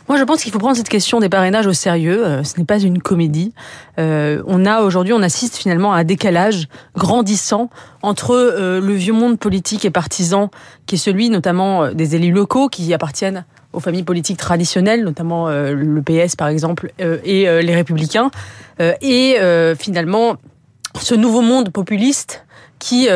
Moi, 0.09 0.17
je 0.17 0.23
pense 0.23 0.41
qu'il 0.41 0.51
faut 0.51 0.57
prendre 0.57 0.75
cette 0.75 0.89
question 0.89 1.19
des 1.19 1.29
parrainages 1.29 1.67
au 1.67 1.73
sérieux. 1.73 2.25
Euh, 2.25 2.43
ce 2.43 2.57
n'est 2.57 2.65
pas 2.65 2.79
une 2.79 2.99
comédie. 2.99 3.53
Euh, 3.99 4.41
on 4.47 4.65
a 4.65 4.81
aujourd'hui, 4.81 5.13
on 5.13 5.21
assiste 5.21 5.55
finalement 5.55 5.93
à 5.93 5.99
un 5.99 6.03
décalage 6.03 6.67
grandissant 6.95 7.69
entre 8.01 8.31
euh, 8.33 8.81
le 8.81 8.93
vieux 8.93 9.13
monde 9.13 9.37
politique 9.37 9.85
et 9.85 9.91
partisan, 9.91 10.49
qui 10.87 10.95
est 10.95 10.97
celui 10.97 11.29
notamment 11.29 11.91
des 11.91 12.15
élus 12.15 12.31
locaux 12.31 12.69
qui 12.69 12.91
appartiennent 12.91 13.45
aux 13.77 13.79
familles 13.79 14.03
politiques 14.03 14.37
traditionnelles, 14.37 15.03
notamment 15.03 15.47
euh, 15.47 15.71
le 15.73 16.01
PS 16.01 16.35
par 16.35 16.47
exemple, 16.47 16.91
euh, 16.99 17.19
et 17.23 17.47
euh, 17.47 17.61
les 17.61 17.75
Républicains, 17.75 18.31
et 19.01 19.37
finalement 19.77 20.37
ce 20.99 21.15
nouveau 21.15 21.41
monde 21.41 21.71
populiste 21.71 22.45
qui 22.77 23.07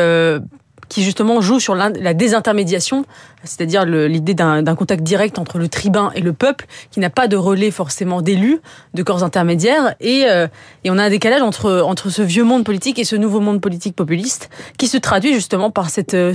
qui 0.88 1.04
justement 1.04 1.40
joue 1.40 1.60
sur 1.60 1.76
la 1.76 2.14
désintermédiation 2.14 3.04
c'est-à-dire 3.44 3.84
l'idée 3.84 4.34
d'un 4.34 4.74
contact 4.74 5.02
direct 5.02 5.38
entre 5.38 5.58
le 5.58 5.68
tribun 5.68 6.10
et 6.14 6.20
le 6.20 6.32
peuple, 6.32 6.66
qui 6.90 7.00
n'a 7.00 7.10
pas 7.10 7.28
de 7.28 7.36
relais 7.36 7.70
forcément 7.70 8.22
d'élus, 8.22 8.60
de 8.94 9.02
corps 9.02 9.24
intermédiaires, 9.24 9.94
et, 10.00 10.24
euh, 10.28 10.46
et 10.84 10.90
on 10.90 10.98
a 10.98 11.04
un 11.04 11.10
décalage 11.10 11.42
entre, 11.42 11.82
entre 11.84 12.10
ce 12.10 12.22
vieux 12.22 12.44
monde 12.44 12.64
politique 12.64 12.98
et 12.98 13.04
ce 13.04 13.16
nouveau 13.16 13.40
monde 13.40 13.60
politique 13.60 13.96
populiste, 13.96 14.50
qui 14.78 14.86
se 14.86 14.96
traduit 14.96 15.34
justement 15.34 15.70
par 15.70 15.90
cette, 15.90 16.14
euh, 16.14 16.34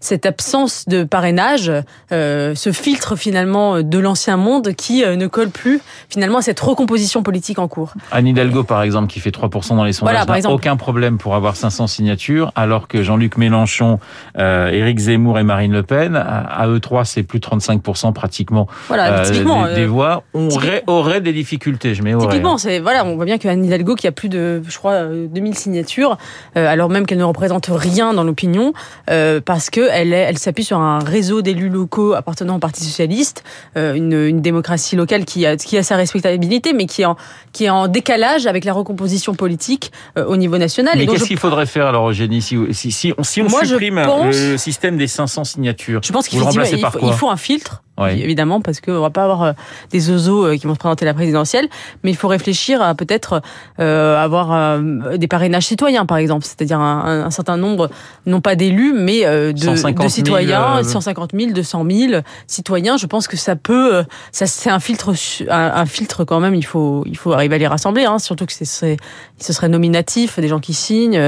cette 0.00 0.26
absence 0.26 0.86
de 0.88 1.04
parrainage, 1.04 1.72
euh, 2.12 2.54
ce 2.54 2.72
filtre 2.72 3.16
finalement 3.16 3.82
de 3.82 3.98
l'ancien 3.98 4.36
monde 4.36 4.74
qui 4.74 5.04
ne 5.04 5.26
colle 5.26 5.50
plus 5.50 5.80
finalement 6.08 6.38
à 6.38 6.42
cette 6.42 6.60
recomposition 6.60 7.22
politique 7.22 7.58
en 7.58 7.68
cours. 7.68 7.94
Anne 8.10 8.26
Hidalgo, 8.26 8.64
par 8.64 8.82
exemple, 8.82 9.08
qui 9.08 9.20
fait 9.20 9.30
3% 9.30 9.76
dans 9.76 9.84
les 9.84 9.92
sondages, 9.92 10.24
voilà, 10.26 10.40
n'a 10.40 10.50
aucun 10.50 10.76
problème 10.76 11.18
pour 11.18 11.34
avoir 11.34 11.56
500 11.56 11.86
signatures, 11.86 12.52
alors 12.54 12.88
que 12.88 13.02
Jean-Luc 13.02 13.36
Mélenchon, 13.36 13.98
euh, 14.38 14.70
Éric 14.70 14.98
Zemmour 14.98 15.38
et 15.38 15.42
Marine 15.42 15.72
Le 15.72 15.82
Pen 15.82 16.16
à 16.48 16.68
eux 16.68 16.80
3 16.80 17.04
c'est 17.04 17.22
plus 17.22 17.40
de 17.40 17.46
35% 17.46 18.12
pratiquement 18.12 18.66
voilà, 18.88 19.20
euh, 19.20 19.68
des, 19.70 19.74
des, 19.74 19.86
voix. 19.86 20.22
On 20.34 20.48
aurait, 20.50 20.82
aurait, 20.86 21.20
des 21.20 21.32
difficultés, 21.32 21.94
je 21.94 22.02
mets 22.02 22.14
aurait. 22.14 22.28
Typiquement, 22.28 22.58
c'est, 22.58 22.80
voilà, 22.80 23.04
on 23.04 23.16
voit 23.16 23.24
bien 23.24 23.38
qu'Anne 23.38 23.64
Hidalgo, 23.64 23.94
qui 23.94 24.06
a 24.06 24.12
plus 24.12 24.28
de, 24.28 24.62
je 24.66 24.78
crois, 24.78 25.04
2000 25.04 25.54
signatures, 25.56 26.16
euh, 26.56 26.66
alors 26.66 26.88
même 26.88 27.06
qu'elle 27.06 27.18
ne 27.18 27.24
représente 27.24 27.68
rien 27.70 28.14
dans 28.14 28.24
l'opinion, 28.24 28.72
euh, 29.10 29.40
parce 29.44 29.70
que 29.70 29.88
elle, 29.90 30.12
elle 30.12 30.38
s'appuie 30.38 30.64
sur 30.64 30.78
un 30.78 30.98
réseau 30.98 31.42
d'élus 31.42 31.68
locaux 31.68 32.14
appartenant 32.14 32.56
au 32.56 32.58
Parti 32.58 32.84
Socialiste, 32.84 33.44
une, 33.76 34.12
une, 34.12 34.40
démocratie 34.40 34.96
locale 34.96 35.24
qui 35.24 35.46
a, 35.46 35.56
qui 35.56 35.76
a 35.76 35.82
sa 35.82 35.96
respectabilité, 35.96 36.72
mais 36.72 36.86
qui 36.86 37.02
est 37.02 37.06
en, 37.06 37.16
qui 37.52 37.64
est 37.64 37.70
en 37.70 37.88
décalage 37.88 38.46
avec 38.46 38.64
la 38.64 38.72
recomposition 38.72 39.34
politique 39.34 39.92
au 40.16 40.36
niveau 40.36 40.58
national. 40.58 40.94
Mais 40.96 41.06
qu'est-ce 41.06 41.24
je... 41.24 41.28
qu'il 41.28 41.38
faudrait 41.38 41.66
faire 41.66 41.86
alors, 41.86 42.10
Eugénie, 42.10 42.42
si, 42.42 42.56
si, 42.72 42.92
si, 42.92 43.12
si 43.22 43.42
on 43.42 43.48
Moi, 43.48 43.64
supprime 43.64 44.02
pense... 44.04 44.34
le 44.36 44.56
système 44.56 44.96
des 44.96 45.06
500 45.06 45.44
signatures? 45.44 46.00
Je 46.02 46.12
pense 46.12 46.28
qu'il 46.28 46.37
faut, 46.40 46.50
il 46.76 46.80
faut, 46.90 46.98
il 47.02 47.12
faut 47.14 47.30
un 47.30 47.36
filtre 47.36 47.82
oui. 47.98 48.22
évidemment, 48.22 48.60
parce 48.60 48.80
qu'on 48.80 49.00
va 49.00 49.10
pas 49.10 49.24
avoir 49.24 49.42
euh, 49.42 49.52
des 49.90 50.10
oiseaux 50.10 50.46
euh, 50.46 50.56
qui 50.56 50.66
vont 50.66 50.74
se 50.74 50.78
présenter 50.78 51.04
la 51.04 51.14
présidentielle, 51.14 51.68
mais 52.02 52.10
il 52.10 52.16
faut 52.16 52.28
réfléchir 52.28 52.80
à 52.82 52.94
peut-être 52.94 53.42
euh, 53.80 54.16
avoir 54.16 54.52
euh, 54.52 55.16
des 55.16 55.28
parrainages 55.28 55.66
citoyens, 55.66 56.06
par 56.06 56.18
exemple, 56.18 56.44
c'est-à-dire 56.44 56.80
un, 56.80 57.24
un, 57.26 57.30
certain 57.30 57.56
nombre, 57.56 57.90
non 58.26 58.40
pas 58.40 58.54
d'élus, 58.54 58.92
mais 58.94 59.24
euh, 59.24 59.52
de, 59.52 59.58
000, 59.58 59.92
de, 59.92 60.08
citoyens, 60.08 60.82
150 60.82 61.30
000, 61.34 61.52
200 61.52 61.84
000 61.90 62.22
citoyens. 62.46 62.96
Je 62.96 63.06
pense 63.06 63.28
que 63.28 63.36
ça 63.36 63.56
peut, 63.56 64.04
ça 64.32 64.46
c'est 64.46 64.70
un 64.70 64.80
filtre, 64.80 65.12
un, 65.48 65.72
un, 65.74 65.86
filtre 65.86 66.24
quand 66.24 66.40
même. 66.40 66.54
Il 66.54 66.64
faut, 66.64 67.04
il 67.06 67.16
faut 67.16 67.32
arriver 67.32 67.56
à 67.56 67.58
les 67.58 67.66
rassembler, 67.66 68.04
hein, 68.04 68.18
surtout 68.18 68.46
que 68.46 68.52
ce 68.52 68.64
serait, 68.64 68.96
ce 69.38 69.52
serait 69.52 69.68
nominatif, 69.68 70.38
des 70.38 70.48
gens 70.48 70.60
qui 70.60 70.74
signent. 70.74 71.18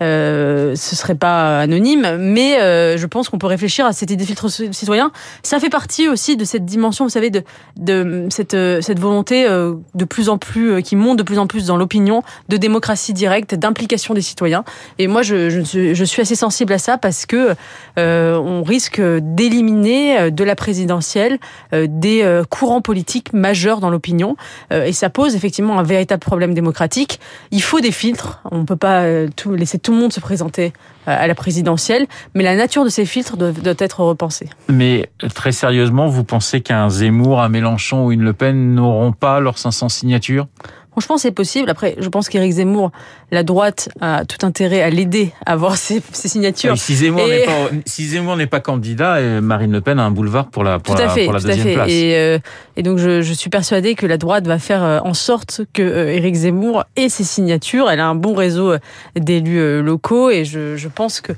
Euh, 0.00 0.76
ce 0.76 0.94
serait 0.94 1.16
pas 1.16 1.58
anonyme, 1.60 2.18
mais 2.18 2.58
je 2.98 3.06
pense 3.06 3.28
qu'on 3.28 3.38
peut 3.38 3.46
réfléchir 3.46 3.86
à 3.86 3.92
cette 3.92 4.10
idée 4.10 4.16
de 4.16 4.26
filtre 4.26 4.48
citoyen. 4.48 5.10
Ça 5.42 5.58
fait 5.60 5.70
partie 5.70 5.87
aussi 6.08 6.36
de 6.36 6.44
cette 6.44 6.64
dimension, 6.64 7.04
vous 7.04 7.10
savez, 7.10 7.30
de, 7.30 7.42
de 7.76 8.28
cette, 8.30 8.54
volonté 8.98 9.46
de 9.48 10.04
plus 10.04 10.28
en 10.28 10.38
plus, 10.38 10.82
qui 10.82 10.96
monte 10.96 11.18
de 11.18 11.22
plus 11.22 11.38
en 11.38 11.46
plus 11.46 11.66
dans 11.66 11.76
l'opinion, 11.76 12.22
de 12.48 12.56
démocratie 12.56 13.12
directe, 13.12 13.54
d'implication 13.54 14.14
des 14.14 14.22
citoyens. 14.22 14.64
Et 14.98 15.06
moi, 15.06 15.22
je, 15.22 15.60
suis 16.04 16.22
assez 16.22 16.34
sensible 16.34 16.72
à 16.72 16.78
ça 16.78 16.98
parce 16.98 17.26
que 17.26 17.54
on 17.96 18.62
risque 18.62 19.00
d'éliminer 19.00 20.30
de 20.30 20.44
la 20.44 20.54
présidentielle 20.54 21.38
des 21.72 22.42
courants 22.50 22.82
politiques 22.82 23.32
majeurs 23.32 23.80
dans 23.80 23.90
l'opinion. 23.90 24.36
et 24.70 24.92
ça 24.92 25.10
pose 25.10 25.34
effectivement 25.34 25.78
un 25.78 25.82
véritable 25.82 26.20
problème 26.20 26.54
démocratique. 26.54 27.20
Il 27.50 27.62
faut 27.62 27.80
des 27.80 27.92
filtres. 27.92 28.40
On 28.50 28.58
ne 28.58 28.64
peut 28.64 28.76
pas 28.76 29.06
laisser 29.46 29.78
tout 29.78 29.92
le 29.92 29.98
monde 29.98 30.12
se 30.12 30.20
présenter 30.20 30.72
à 31.06 31.26
la 31.26 31.34
présidentielle, 31.34 32.06
mais 32.34 32.42
la 32.42 32.54
nature 32.56 32.84
de 32.84 32.90
ces 32.90 33.06
filtres 33.06 33.36
doit, 33.36 33.52
doit 33.52 33.74
être 33.78 34.00
repensée. 34.00 34.48
Mais 34.68 35.08
très 35.34 35.52
sérieusement, 35.78 36.08
vous 36.08 36.24
pensez 36.24 36.60
qu'un 36.60 36.90
Zemmour, 36.90 37.40
un 37.40 37.48
Mélenchon 37.48 38.04
ou 38.04 38.10
une 38.10 38.22
Le 38.22 38.32
Pen 38.32 38.74
n'auront 38.74 39.12
pas 39.12 39.38
leurs 39.38 39.58
500 39.58 39.88
signatures? 39.88 40.48
Franchement, 40.90 41.18
c'est 41.18 41.30
possible. 41.30 41.70
Après, 41.70 41.94
je 42.00 42.08
pense 42.08 42.28
qu'Éric 42.28 42.50
Zemmour, 42.50 42.90
la 43.30 43.42
droite 43.42 43.90
a 44.00 44.24
tout 44.24 44.46
intérêt 44.46 44.80
à 44.80 44.90
l'aider 44.90 45.32
à 45.44 45.52
avoir 45.52 45.76
ses, 45.76 46.02
signatures. 46.12 46.78
si 46.78 46.94
Zemmour 46.94 47.26
n'est 47.26 47.44
pas, 47.44 47.70
si 47.84 48.20
n'est 48.20 48.46
pas 48.46 48.60
candidat, 48.60 49.16
euh, 49.16 49.40
Marine 49.40 49.72
Le 49.72 49.80
Pen 49.80 49.98
a 49.98 50.04
un 50.04 50.10
boulevard 50.10 50.48
pour 50.48 50.64
la, 50.64 50.78
pour 50.78 50.94
tout 50.94 51.00
la, 51.00 51.10
à 51.10 51.14
fait, 51.14 51.24
pour 51.24 51.34
la 51.34 51.40
tout 51.40 51.46
deuxième 51.46 51.66
à 51.66 51.70
fait. 51.70 51.74
place. 51.74 51.90
Et, 51.90 52.14
euh, 52.16 52.38
et 52.76 52.82
donc, 52.82 52.98
je, 52.98 53.22
je, 53.22 53.32
suis 53.32 53.50
persuadée 53.50 53.94
que 53.94 54.06
la 54.06 54.16
droite 54.16 54.46
va 54.46 54.58
faire 54.58 54.82
euh, 54.82 55.00
en 55.04 55.14
sorte 55.14 55.62
que 55.72 56.08
Éric 56.08 56.34
Zemmour 56.34 56.84
ait 56.96 57.08
ses 57.08 57.24
signatures. 57.24 57.90
Elle 57.90 58.00
a 58.00 58.06
un 58.06 58.14
bon 58.14 58.34
réseau 58.34 58.74
d'élus 59.16 59.82
locaux 59.82 60.30
et 60.30 60.44
je, 60.44 60.76
je 60.76 60.88
pense 60.88 61.20
que 61.20 61.32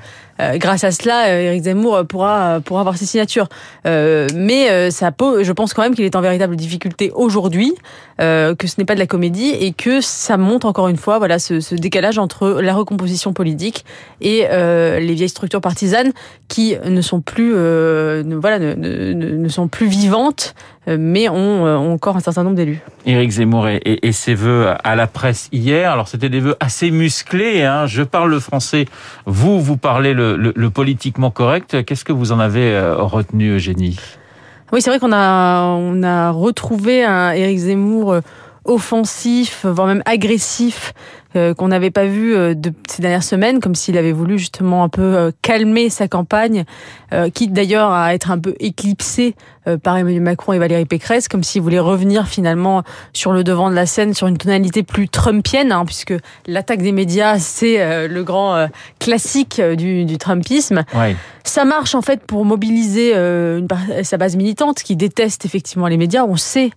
grâce 0.54 0.84
à 0.84 0.90
cela, 0.90 1.38
Éric 1.38 1.64
Zemmour 1.64 2.06
pourra, 2.08 2.60
pourra 2.64 2.80
avoir 2.80 2.96
ses 2.96 3.04
signatures. 3.04 3.48
mais 3.84 4.90
ça 4.90 5.12
peut, 5.12 5.42
je 5.44 5.52
pense 5.52 5.74
quand 5.74 5.82
même 5.82 5.94
qu'il 5.94 6.04
est 6.04 6.16
en 6.16 6.20
véritable 6.20 6.56
difficulté 6.56 7.12
aujourd'hui, 7.14 7.74
que 8.18 8.66
ce 8.66 8.74
n'est 8.78 8.86
pas 8.86 8.94
de 8.94 9.00
la 9.00 9.06
comédie 9.06 9.50
et 9.50 9.72
que 9.72 10.00
ça 10.00 10.36
montre 10.36 10.66
encore 10.66 10.88
une 10.88 10.96
fois 10.96 11.18
voilà, 11.18 11.38
ce, 11.38 11.60
ce 11.60 11.74
décalage 11.80 12.18
entre 12.18 12.60
la 12.60 12.74
recomposition 12.74 13.32
politique 13.32 13.84
et 14.20 14.46
euh, 14.50 15.00
les 15.00 15.14
vieilles 15.14 15.28
structures 15.28 15.60
partisanes 15.60 16.12
qui 16.48 16.76
ne 16.84 17.00
sont 17.00 17.20
plus, 17.20 17.52
euh, 17.54 18.22
ne, 18.22 18.36
voilà, 18.36 18.58
ne, 18.58 18.74
ne, 18.74 19.12
ne, 19.12 19.48
sont 19.48 19.68
plus 19.68 19.86
vivantes, 19.86 20.54
mais 20.86 21.28
ont, 21.28 21.64
ont, 21.64 21.92
encore 21.92 22.16
un 22.16 22.20
certain 22.20 22.42
nombre 22.42 22.56
d'élus. 22.56 22.80
Éric 23.06 23.30
Zemmour 23.30 23.68
et, 23.68 23.76
et, 23.76 24.08
et, 24.08 24.12
ses 24.12 24.34
vœux 24.34 24.68
à 24.82 24.96
la 24.96 25.06
presse 25.06 25.48
hier. 25.52 25.92
Alors 25.92 26.08
c'était 26.08 26.28
des 26.28 26.40
vœux 26.40 26.56
assez 26.60 26.90
musclés. 26.90 27.62
Hein. 27.62 27.86
Je 27.86 28.02
parle 28.02 28.30
le 28.30 28.40
français, 28.40 28.86
vous 29.26 29.60
vous 29.60 29.76
parlez 29.76 30.14
le, 30.14 30.36
le, 30.36 30.52
le 30.54 30.70
politiquement 30.70 31.30
correct. 31.30 31.84
Qu'est-ce 31.84 32.04
que 32.04 32.12
vous 32.12 32.32
en 32.32 32.40
avez 32.40 32.78
retenu, 32.80 33.56
Eugénie? 33.56 33.98
Oui, 34.72 34.80
c'est 34.80 34.90
vrai 34.90 35.00
qu'on 35.00 35.12
a 35.12 35.64
on 35.64 36.02
a 36.02 36.30
retrouvé 36.30 37.04
un 37.04 37.32
Éric 37.32 37.58
Zemmour 37.58 38.20
offensif, 38.64 39.64
voire 39.64 39.86
même 39.86 40.02
agressif, 40.06 40.92
euh, 41.36 41.54
qu'on 41.54 41.68
n'avait 41.68 41.92
pas 41.92 42.06
vu 42.06 42.34
euh, 42.34 42.54
de 42.54 42.72
ces 42.88 43.02
dernières 43.02 43.22
semaines, 43.22 43.60
comme 43.60 43.76
s'il 43.76 43.96
avait 43.96 44.10
voulu 44.10 44.36
justement 44.36 44.82
un 44.82 44.88
peu 44.88 45.00
euh, 45.00 45.30
calmer 45.42 45.88
sa 45.88 46.08
campagne, 46.08 46.64
quitte 47.34 47.52
d'ailleurs 47.52 47.90
à 47.90 48.14
être 48.14 48.30
un 48.30 48.38
peu 48.38 48.54
éclipsé 48.60 49.34
par 49.82 49.96
Emmanuel 49.96 50.22
Macron 50.22 50.52
et 50.52 50.60
Valérie 50.60 50.84
Pécresse, 50.84 51.26
comme 51.26 51.42
s'il 51.42 51.60
voulait 51.60 51.80
revenir 51.80 52.28
finalement 52.28 52.84
sur 53.12 53.32
le 53.32 53.42
devant 53.42 53.68
de 53.68 53.74
la 53.74 53.84
scène, 53.84 54.14
sur 54.14 54.28
une 54.28 54.38
tonalité 54.38 54.84
plus 54.84 55.08
trumpienne, 55.08 55.72
hein, 55.72 55.84
puisque 55.84 56.14
l'attaque 56.46 56.82
des 56.82 56.92
médias, 56.92 57.40
c'est 57.40 58.06
le 58.06 58.22
grand 58.22 58.68
classique 59.00 59.60
du, 59.60 60.04
du 60.04 60.18
Trumpisme. 60.18 60.84
Ouais. 60.94 61.16
Ça 61.42 61.64
marche 61.64 61.96
en 61.96 62.02
fait 62.02 62.24
pour 62.24 62.44
mobiliser 62.44 63.12
une, 63.12 63.66
sa 64.04 64.16
base 64.16 64.36
militante 64.36 64.84
qui 64.84 64.94
déteste 64.94 65.44
effectivement 65.44 65.88
les 65.88 65.96
médias. 65.96 66.22
On 66.22 66.36
sait 66.36 66.70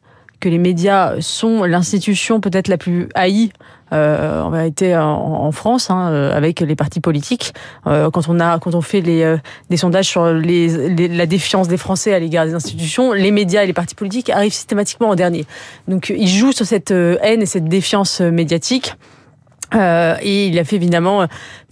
que 0.43 0.49
les 0.49 0.57
médias 0.57 1.21
sont 1.21 1.63
l'institution 1.63 2.41
peut-être 2.41 2.67
la 2.67 2.77
plus 2.77 3.07
haïe 3.15 3.53
euh, 3.93 4.41
en 4.41 5.45
en, 5.45 5.51
France 5.53 5.89
hein, 5.89 6.31
avec 6.33 6.59
les 6.59 6.75
partis 6.75 6.99
politiques. 6.99 7.53
Euh, 7.87 8.11
quand 8.11 8.27
on 8.27 8.41
a 8.41 8.59
quand 8.59 8.75
on 8.75 8.81
fait 8.81 8.99
les 8.99 9.23
euh, 9.23 9.37
des 9.69 9.77
sondages 9.77 10.07
sur 10.07 10.25
la 10.25 11.25
défiance 11.27 11.69
des 11.69 11.77
Français 11.77 12.13
à 12.13 12.19
l'égard 12.19 12.45
des 12.45 12.55
institutions, 12.55 13.13
les 13.13 13.31
médias 13.31 13.63
et 13.63 13.67
les 13.67 13.73
partis 13.73 13.95
politiques 13.95 14.29
arrivent 14.29 14.51
systématiquement 14.51 15.09
en 15.09 15.15
dernier. 15.15 15.45
Donc 15.87 16.09
ils 16.09 16.27
jouent 16.27 16.51
sur 16.51 16.65
cette 16.65 16.91
haine 16.91 17.41
et 17.41 17.45
cette 17.45 17.69
défiance 17.69 18.19
médiatique. 18.19 18.95
Euh, 19.75 20.15
et 20.21 20.47
il 20.47 20.59
a 20.59 20.63
fait 20.63 20.75
évidemment, 20.75 21.27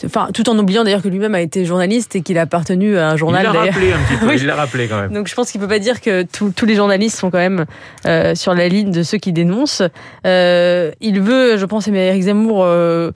enfin 0.05 0.29
tout 0.34 0.50
en 0.50 0.58
oubliant 0.58 0.84
d'ailleurs 0.84 1.01
que 1.01 1.08
lui-même 1.08 1.36
a 1.36 1.41
été 1.41 1.65
journaliste 1.65 2.15
et 2.15 2.22
qu'il 2.22 2.38
a 2.38 2.41
appartenu 2.41 2.98
à 2.98 3.10
un 3.10 3.17
journal. 3.17 3.46
Il 3.48 3.53
l'a 3.53 3.60
rappelé 3.60 3.93
un 3.93 3.98
petit 4.00 4.17
peu. 4.17 4.27
oui. 4.29 4.36
Il 4.38 4.48
l'a 4.48 4.55
rappelé 4.55 4.88
quand 4.88 5.00
même. 5.00 5.13
Donc 5.13 5.27
je 5.27 5.36
pense 5.36 5.51
qu'il 5.51 5.62
peut 5.62 5.67
pas 5.67 5.79
dire 5.79 6.01
que 6.01 6.24
tous 6.24 6.65
les 6.65 6.75
journalistes 6.75 7.17
sont 7.17 7.29
quand 7.29 7.38
même 7.38 7.65
euh, 8.05 8.36
sur 8.36 8.53
la 8.53 8.67
ligne 8.67 8.91
de 8.91 9.03
ceux 9.03 9.17
qui 9.17 9.34
dénoncent. 9.34 9.84
Euh, 10.25 10.91
il 11.01 11.22
veut, 11.22 11.58
je 11.58 11.65
pense, 11.65 11.88
Éric 11.88 12.24
Zemmour 12.24 12.63
euh, 12.63 13.12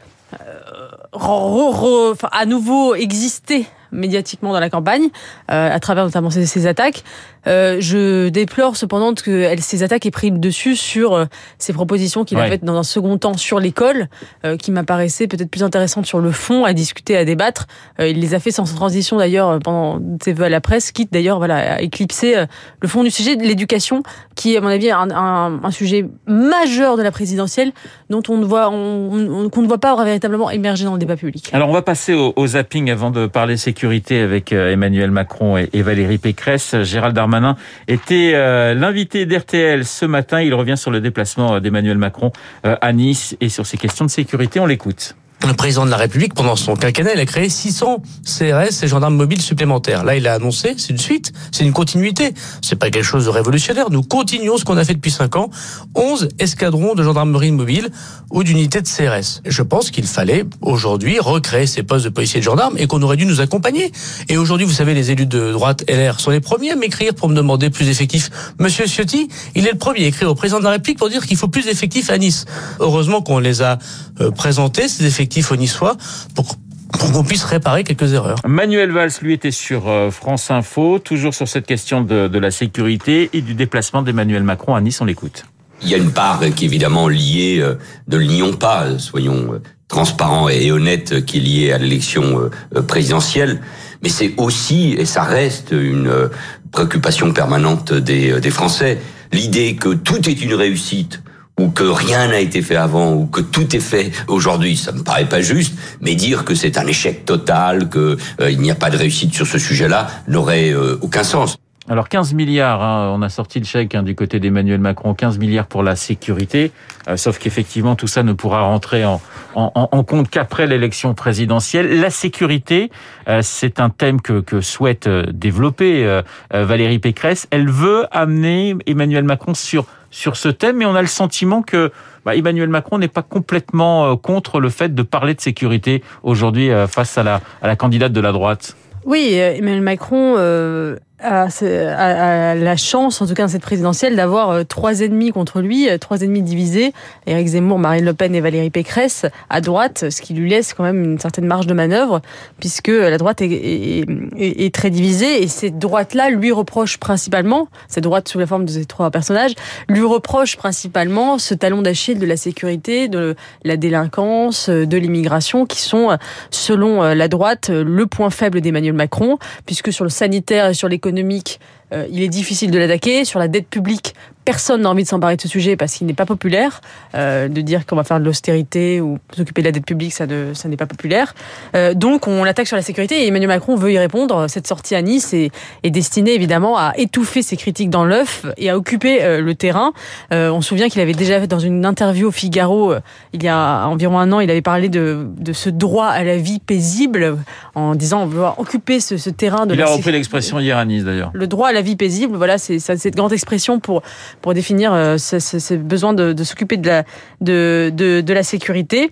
re, 1.12 1.72
re, 1.72 2.12
enfin, 2.12 2.30
à 2.32 2.46
nouveau 2.46 2.96
exister 2.96 3.66
médiatiquement 3.96 4.54
dans 4.54 4.60
la 4.60 4.70
campagne, 4.70 5.08
euh, 5.52 5.74
à 5.76 5.80
travers 5.80 6.04
notamment 6.06 6.30
ces, 6.30 6.46
ces 6.46 6.68
attaques. 6.68 7.04
Euh, 7.48 7.78
je 7.80 8.30
déplore 8.30 8.76
cependant 8.76 9.14
que 9.14 9.30
elle, 9.30 9.62
ces 9.62 9.84
attaques 9.84 10.06
aient 10.08 10.12
pris 10.12 10.32
le 10.32 10.40
dessus 10.40 10.76
sur 10.76 11.14
euh, 11.14 11.26
ces 11.60 11.74
propositions 11.74 12.24
qu'il 12.26 12.38
Ouais. 12.38 12.44
a 12.46 12.50
faites 12.50 12.64
dans 12.64 12.76
un 12.76 12.84
second 12.84 13.18
temps 13.20 13.38
sur 13.38 13.60
l'école, 13.60 14.08
euh, 14.46 14.58
qui 14.58 14.72
m'apparaissaient 14.72 15.28
peut-être 15.28 15.50
plus 15.52 15.62
intéressantes 15.64 16.06
sur 16.08 16.20
le 16.20 16.32
fond, 16.32 16.66
à 16.66 16.74
discuter, 16.74 17.16
à 17.16 17.24
débattre. 17.24 17.68
Euh, 18.00 18.08
il 18.10 18.20
les 18.20 18.34
a 18.34 18.40
fait 18.40 18.50
sans 18.52 18.64
transition 18.66 19.18
d'ailleurs 19.18 19.60
pendant 19.60 20.00
ses 20.24 20.34
vœux 20.34 20.46
à 20.46 20.50
la 20.50 20.60
presse, 20.60 20.92
quitte 20.92 21.14
d'ailleurs 21.14 21.38
voilà, 21.38 21.76
à 21.76 21.82
éclipser 21.82 22.36
le 22.82 22.88
fond 22.88 23.04
du 23.04 23.12
sujet 23.12 23.36
de 23.36 23.44
l'éducation, 23.44 24.02
qui 24.36 24.56
est 24.56 24.58
à 24.58 24.62
mon 24.62 24.68
avis 24.68 24.90
un, 24.90 25.10
un, 25.12 25.64
un 25.64 25.72
sujet 25.72 26.06
majeur 26.28 26.98
de 26.98 27.04
la 27.04 27.12
présidentielle, 27.12 27.72
dont 28.10 28.24
on 28.28 28.38
ne 28.38 28.46
voit, 28.46 28.70
on, 28.72 29.12
on- 29.46 29.50
qu'on 29.50 29.62
ne 29.62 29.68
voit 29.68 29.78
pas 29.78 29.96
véritablement 30.04 30.50
émerger 30.50 30.86
dans 30.86 30.94
le 30.94 31.00
débat 31.00 31.16
public. 31.16 31.50
Alors 31.54 31.70
on 31.70 31.74
va 31.74 31.84
passer 31.84 32.14
au, 32.14 32.34
au 32.36 32.48
zapping 32.48 32.90
avant 32.90 33.12
de 33.12 33.28
parler 33.28 33.56
sécurité 33.56 33.85
avec 33.86 34.52
euh, 34.52 34.72
Emmanuel 34.72 35.12
Macron 35.12 35.58
et, 35.58 35.82
Valérie 35.82 36.18
Pécresse. 36.18 36.76
Gérald 36.84 37.16
Darmanin 37.16 37.56
était 37.88 38.32
euh, 38.34 38.74
l'invité 38.74 39.26
d'RTL 39.26 39.86
ce 39.86 40.06
matin. 40.06 40.42
Il 40.42 40.54
revient 40.54 40.78
sur 40.78 40.92
le 40.92 41.02
déplacement 41.02 41.56
euh, 41.56 41.60
d'Emmanuel 41.60 41.98
Macron 41.98 42.32
à 42.64 42.94
Nice 42.94 43.38
et 43.42 43.50
sur 43.50 43.66
ces 43.66 43.78
questions 43.78 44.06
de 44.06 44.10
sécurité. 44.10 44.60
On 44.60 44.66
l'écoute. 44.66 45.16
Le 45.44 45.54
président 45.54 45.86
de 45.86 45.92
la 45.92 45.98
République, 45.98 46.34
pendant 46.34 46.56
son 46.56 46.76
quinquennat, 46.76 47.14
il 47.14 47.20
a 47.20 47.26
créé 47.26 47.50
600 47.50 48.02
CRS 48.24 48.84
et 48.84 48.88
gendarmes 48.88 49.16
mobiles 49.16 49.42
supplémentaires. 49.42 50.04
Là, 50.04 50.16
il 50.16 50.28
a 50.28 50.34
annoncé, 50.34 50.74
c'est 50.78 50.90
une 50.90 50.98
suite, 50.98 51.34
c'est 51.52 51.64
une 51.64 51.74
continuité. 51.74 52.34
C'est 52.62 52.78
pas 52.78 52.90
quelque 52.90 53.04
chose 53.04 53.26
de 53.26 53.30
révolutionnaire. 53.30 53.92
Nous 53.92 54.02
continuons 54.02 54.58
ce 54.58 54.66
qu'on 54.66 54.78
a 54.78 54.84
fait 54.84 54.96
depuis 54.96 55.12
5 55.12 55.36
ans. 55.36 55.52
11 55.94 56.30
escadrons 56.40 56.96
de 56.96 57.04
gendarmerie 57.04 57.52
mobile 57.52 57.90
ou 58.32 58.44
d'unités 58.44 58.82
de 58.82 58.88
CRS. 58.88 59.42
Je 59.46 59.62
pense 59.62 59.92
qu'il 59.92 60.08
fallait 60.08 60.46
aujourd'hui 60.62 61.20
recréer 61.20 61.68
ces 61.68 61.84
postes 61.84 62.06
de 62.06 62.10
policiers 62.10 62.38
et 62.38 62.42
de 62.42 62.46
gendarmes 62.46 62.76
et 62.78 62.88
qu'on 62.88 63.02
aurait 63.04 63.18
dû 63.18 63.26
nous 63.26 63.42
accompagner. 63.42 63.92
Et 64.30 64.38
aujourd'hui, 64.38 64.66
vous 64.66 64.74
savez, 64.74 64.96
les 64.96 65.12
élus 65.12 65.28
de 65.28 65.52
droite 65.52 65.84
LR 65.88 66.20
sont 66.20 66.32
les 66.32 66.40
premiers 66.42 66.72
à 66.72 66.76
m'écrire 66.76 67.14
pour 67.14 67.30
me 67.30 67.36
demander 67.36 67.70
plus 67.70 67.86
d'effectifs. 67.86 68.32
Monsieur 68.60 68.88
Ciotti, 68.88 69.28
il 69.54 69.68
est 69.68 69.74
le 69.74 69.78
premier 69.78 70.06
à 70.06 70.08
écrire 70.08 70.30
au 70.30 70.36
président 70.36 70.60
de 70.60 70.64
la 70.64 70.72
République 70.72 70.98
pour 70.98 71.10
dire 71.10 71.26
qu'il 71.26 71.38
faut 71.38 71.50
plus 71.50 71.66
d'effectifs 71.66 72.10
à 72.10 72.18
Nice. 72.18 72.46
Heureusement 72.80 73.22
qu'on 73.22 73.40
les 73.40 73.62
a 73.62 73.78
euh, 74.22 74.32
présentés, 74.32 74.88
ces 74.88 75.06
effectifs 75.06 75.52
au 75.52 75.56
Niçois, 75.56 75.98
pour, 76.36 76.56
pour 77.00 77.12
qu'on 77.12 77.24
puisse 77.24 77.44
réparer 77.44 77.84
quelques 77.84 78.14
erreurs. 78.14 78.38
Manuel 78.48 78.92
Valls, 78.92 79.12
lui, 79.22 79.34
était 79.34 79.52
sur 79.52 79.88
euh, 79.88 80.12
France 80.12 80.52
Info, 80.52 81.00
toujours 81.00 81.34
sur 81.34 81.48
cette 81.48 81.66
question 81.66 82.02
de, 82.02 82.28
de 82.28 82.40
la 82.40 82.52
sécurité 82.52 83.30
et 83.34 83.42
du 83.42 83.54
déplacement 83.54 84.02
d'Emmanuel 84.02 84.44
Macron 84.44 84.76
à 84.76 84.82
Nice. 84.82 85.02
On 85.02 85.06
l'écoute. 85.06 85.46
Il 85.82 85.90
y 85.90 85.94
a 85.94 85.98
une 85.98 86.12
part 86.12 86.40
qui 86.56 86.64
est 86.64 86.68
évidemment 86.68 87.10
liée, 87.10 87.60
euh, 87.60 87.76
ne 88.08 88.18
le 88.18 88.26
nions 88.26 88.54
pas, 88.54 88.84
euh, 88.84 88.98
soyons 88.98 89.54
euh, 89.54 89.62
transparents 89.90 90.48
et 90.48 90.72
honnêtes, 90.72 91.12
euh, 91.12 91.22
qui 91.22 91.38
est 91.38 91.42
liée 91.42 91.72
à 91.74 91.78
l'élection 91.78 92.40
euh, 92.40 92.50
euh, 92.76 92.82
présidentielle. 92.82 93.60
Mais 94.02 94.10
c'est 94.10 94.34
aussi, 94.38 94.96
et 94.98 95.06
ça 95.06 95.24
reste, 95.24 95.72
une 95.72 96.08
euh, 96.08 96.30
préoccupation 96.72 97.34
permanente 97.34 97.92
des, 97.94 98.32
euh, 98.32 98.40
des 98.40 98.52
Français. 98.52 99.00
L'idée 99.34 99.76
que 99.76 99.90
tout 99.90 100.30
est 100.30 100.42
une 100.42 100.54
réussite 100.54 101.22
ou 101.60 101.70
que 101.70 101.84
rien 101.84 102.28
n'a 102.28 102.40
été 102.40 102.62
fait 102.62 102.76
avant, 102.76 103.14
ou 103.14 103.26
que 103.28 103.42
tout 103.42 103.76
est 103.76 103.80
fait 103.80 104.12
aujourd'hui, 104.28 104.76
ça 104.76 104.92
me 104.92 105.04
paraît 105.04 105.30
pas 105.30 105.42
juste, 105.42 105.74
mais 106.02 106.16
dire 106.16 106.44
que 106.44 106.54
c'est 106.54 106.78
un 106.78 106.86
échec 106.88 107.26
total, 107.26 107.90
que 107.90 108.18
euh, 108.42 108.52
il 108.52 108.60
n'y 108.60 108.72
a 108.72 108.76
pas 108.76 108.90
de 108.90 108.98
réussite 108.98 109.34
sur 109.34 109.48
ce 109.48 109.58
sujet-là, 109.58 110.08
n'aurait 110.28 110.72
euh, 110.72 110.98
aucun 111.02 111.24
sens. 111.24 111.58
Alors 111.88 112.10
15 112.10 112.34
milliards, 112.34 112.82
hein, 112.82 113.12
on 113.16 113.22
a 113.22 113.30
sorti 113.30 113.60
le 113.60 113.66
chèque 113.66 113.94
hein, 113.94 114.02
du 114.02 114.16
côté 114.16 114.40
d'Emmanuel 114.40 114.80
Macron, 114.80 115.14
15 115.14 115.38
milliards 115.38 115.68
pour 115.68 115.84
la 115.84 115.96
sécurité, 115.96 116.72
euh, 117.08 117.16
sauf 117.16 117.38
qu'effectivement 117.38 117.96
tout 117.96 118.08
ça 118.08 118.24
ne 118.24 118.34
pourra 118.34 118.62
rentrer 118.62 119.06
en, 119.06 119.22
en, 119.54 119.72
en 119.76 120.04
compte 120.04 120.32
qu'après 120.32 120.66
l'élection 120.66 121.14
présidentielle. 121.14 122.02
La 122.02 122.10
sécurité, 122.10 122.90
euh, 123.28 123.42
c'est 123.44 123.80
un 123.80 123.92
thème 123.92 124.20
que, 124.20 124.40
que 124.40 124.62
souhaite 124.62 125.06
euh, 125.06 125.26
développer 125.32 126.04
euh, 126.04 126.24
euh, 126.56 126.66
Valérie 126.66 126.98
Pécresse. 126.98 127.48
Elle 127.52 127.70
veut 127.70 128.08
amener 128.10 128.76
Emmanuel 128.88 129.24
Macron 129.24 129.54
sur 129.54 129.86
sur 130.10 130.38
ce 130.38 130.48
thème, 130.48 130.78
mais 130.78 130.86
on 130.86 130.96
a 130.96 131.02
le 131.02 131.08
sentiment 131.08 131.62
que 131.62 131.92
bah, 132.26 132.36
Emmanuel 132.36 132.70
Macron 132.70 132.98
n'est 132.98 133.10
pas 133.10 133.22
complètement 133.22 134.14
euh, 134.14 134.16
contre 134.16 134.60
le 134.60 134.70
fait 134.70 134.96
de 134.96 135.04
parler 135.04 135.36
de 135.36 135.42
sécurité 135.42 136.02
aujourd'hui 136.24 136.72
face 136.88 137.18
à 137.20 137.24
la, 137.24 137.42
à 137.62 137.68
la 137.68 137.76
candidate 137.76 138.14
de 138.14 138.22
la 138.22 138.32
droite. 138.32 138.76
Oui, 139.06 139.36
Emmanuel 139.36 139.82
Macron 139.82 140.36
euh, 140.40 140.96
a, 141.20 141.48
a, 141.48 142.52
a, 142.52 142.56
la 142.56 142.76
chance, 142.76 143.22
en 143.22 143.28
tout 143.28 143.34
cas 143.34 143.44
dans 143.44 143.50
cette 143.50 143.62
présidentielle, 143.62 144.16
d'avoir 144.16 144.50
euh, 144.50 144.64
trois 144.64 145.02
ennemis 145.02 145.32
contre 145.32 145.62
lui, 145.62 145.90
euh, 145.90 145.98
trois 145.98 146.22
ennemis 146.22 146.42
divisés, 146.42 146.92
Éric 147.26 147.48
Zemmour, 147.48 147.80
Marine 147.80 148.04
Le 148.04 148.14
Pen 148.14 148.36
et 148.36 148.42
Valérie 148.42 148.70
Pécresse, 148.70 149.26
à 149.50 149.62
droite, 149.62 150.10
ce 150.10 150.22
qui 150.22 150.34
lui 150.34 150.50
laisse 150.50 150.74
quand 150.74 150.84
même 150.84 151.04
une 151.04 151.20
certaine 151.20 151.46
marge 151.46 151.68
de 151.68 151.74
manœuvre, 151.74 152.22
puisque 152.60 152.90
la 152.90 153.18
droite 153.18 153.42
est, 153.42 153.50
est, 153.50 154.06
est, 154.38 154.66
est 154.66 154.76
très 154.76 154.90
divisée, 154.90 155.44
et 155.44 155.48
cette 155.48 155.80
droite-là 155.80 156.30
lui 156.30 156.52
reproche 156.52 156.98
principalement, 156.98 157.70
cette 157.88 158.04
droite 158.04 158.28
sous 158.28 158.40
la 158.40 158.46
forme 158.46 158.66
de 158.66 158.72
ces 158.72 158.86
trois 158.86 159.10
personnages, 159.10 159.54
lui 159.88 160.04
reproche 160.04 160.58
principalement 160.58 161.38
ce 161.38 161.54
talon 161.54 161.82
d'Achille 161.82 162.20
de 162.20 162.26
la 162.26 162.38
sécurité, 162.38 163.08
de 163.08 163.36
la 163.64 163.78
délinquance, 163.78 164.70
de 164.70 164.98
l'immigration, 164.98 165.66
qui 165.66 165.82
sont, 165.82 166.18
selon 166.52 167.02
la 167.02 167.28
droite, 167.28 167.70
le 167.70 168.06
point 168.06 168.30
faible 168.30 168.60
d'Emmanuel 168.60 168.94
Macron, 168.94 169.38
puisque 169.66 169.94
sur 169.94 170.04
le 170.04 170.10
sanitaire 170.10 170.68
et 170.68 170.74
sur 170.74 170.90
l'économique, 171.16 171.60
euh, 171.94 172.06
il 172.12 172.22
est 172.22 172.30
difficile 172.30 172.72
de 172.72 172.80
l'attaquer. 172.80 173.26
Sur 173.26 173.40
la 173.40 173.48
dette 173.48 173.68
publique, 173.68 174.16
personne 174.44 174.82
n'a 174.82 174.90
envie 174.90 175.04
de 175.04 175.08
s'emparer 175.08 175.36
de 175.36 175.42
ce 175.42 175.48
sujet 175.48 175.76
parce 175.76 175.94
qu'il 175.94 176.08
n'est 176.08 176.14
pas 176.14 176.26
populaire. 176.26 176.82
Euh, 177.16 177.48
de 177.48 177.62
dire 177.62 177.86
qu'on 177.86 177.96
va 177.96 178.04
faire 178.04 178.20
de 178.20 178.26
l'austérité 178.26 179.02
ou 179.02 179.20
s'occuper 179.36 179.62
de 179.62 179.68
la 179.68 179.72
dette 179.72 179.86
publique, 179.86 180.14
ça, 180.14 180.28
de, 180.28 180.52
ça 180.54 180.68
n'est 180.70 180.78
pas 180.78 180.86
populaire. 180.86 181.34
Euh, 181.76 181.94
donc 181.94 182.28
on 182.28 182.44
l'attaque 182.44 182.68
sur 182.68 182.76
la 182.76 182.82
sécurité 182.82 183.24
et 183.24 183.28
Emmanuel 183.28 183.50
Macron 183.50 183.76
veut 183.76 183.92
y 183.92 184.00
répondre. 184.00 184.48
Cette 184.50 184.68
sortie 184.68 184.96
à 184.96 185.02
Nice 185.02 185.34
est, 185.34 185.52
est 185.84 185.92
destinée 185.92 186.34
évidemment 186.34 186.78
à 186.78 186.94
étouffer 186.98 187.42
ses 187.42 187.58
critiques 187.58 187.90
dans 187.90 188.06
l'œuf 188.06 188.46
et 188.58 188.70
à 188.70 188.78
occuper 188.78 189.40
le 189.40 189.56
terrain. 189.56 189.94
On 190.32 190.62
se 190.62 190.70
souvient 190.70 190.90
qu'il 190.90 191.02
avait 191.02 191.14
déjà 191.14 191.40
fait 191.40 191.48
dans 191.48 191.60
une 191.60 191.86
interview 191.86 192.28
au 192.28 192.32
Figaro 192.32 192.96
il 193.34 193.44
y 193.44 193.48
a 193.48 193.88
environ 193.88 194.20
un 194.20 194.32
an, 194.32 194.40
il 194.40 194.50
avait 194.50 194.62
parlé 194.62 194.90
de, 194.90 195.28
de 195.38 195.54
ce 195.54 195.70
droit 195.70 196.08
à 196.08 196.24
la 196.24 196.38
vie 196.38 196.60
paisible 196.60 197.38
en 197.76 197.96
disant 197.96 198.24
on 198.24 198.26
veut 198.26 198.44
occuper 198.58 199.00
ce, 199.00 199.18
ce 199.18 199.30
terrain 199.30 199.66
de 199.66 199.74
il 199.74 199.80
la 199.80 199.86
a 199.86 199.90
repris 199.90 200.12
l'expression 200.12 200.60
hier 200.60 200.78
à 200.78 200.86
Nice 200.86 201.04
d'ailleurs. 201.04 201.32
Le 201.34 201.48
droit 201.48 201.70
à 201.70 201.74
la 201.76 201.82
vie 201.82 201.96
paisible, 201.96 202.36
voilà, 202.36 202.58
c'est 202.58 202.80
cette 202.80 203.16
grande 203.16 203.34
expression 203.34 203.80
pour 203.80 204.02
pour 204.42 204.54
définir 204.54 204.94
euh, 204.94 205.18
ce, 205.18 205.76
besoin 205.76 206.14
de, 206.14 206.44
s'occuper 206.44 206.78
de 206.78 206.88
la 206.88 207.04
de, 207.42 207.92
de, 207.94 208.34
la 208.34 208.44
sécurité. 208.44 209.12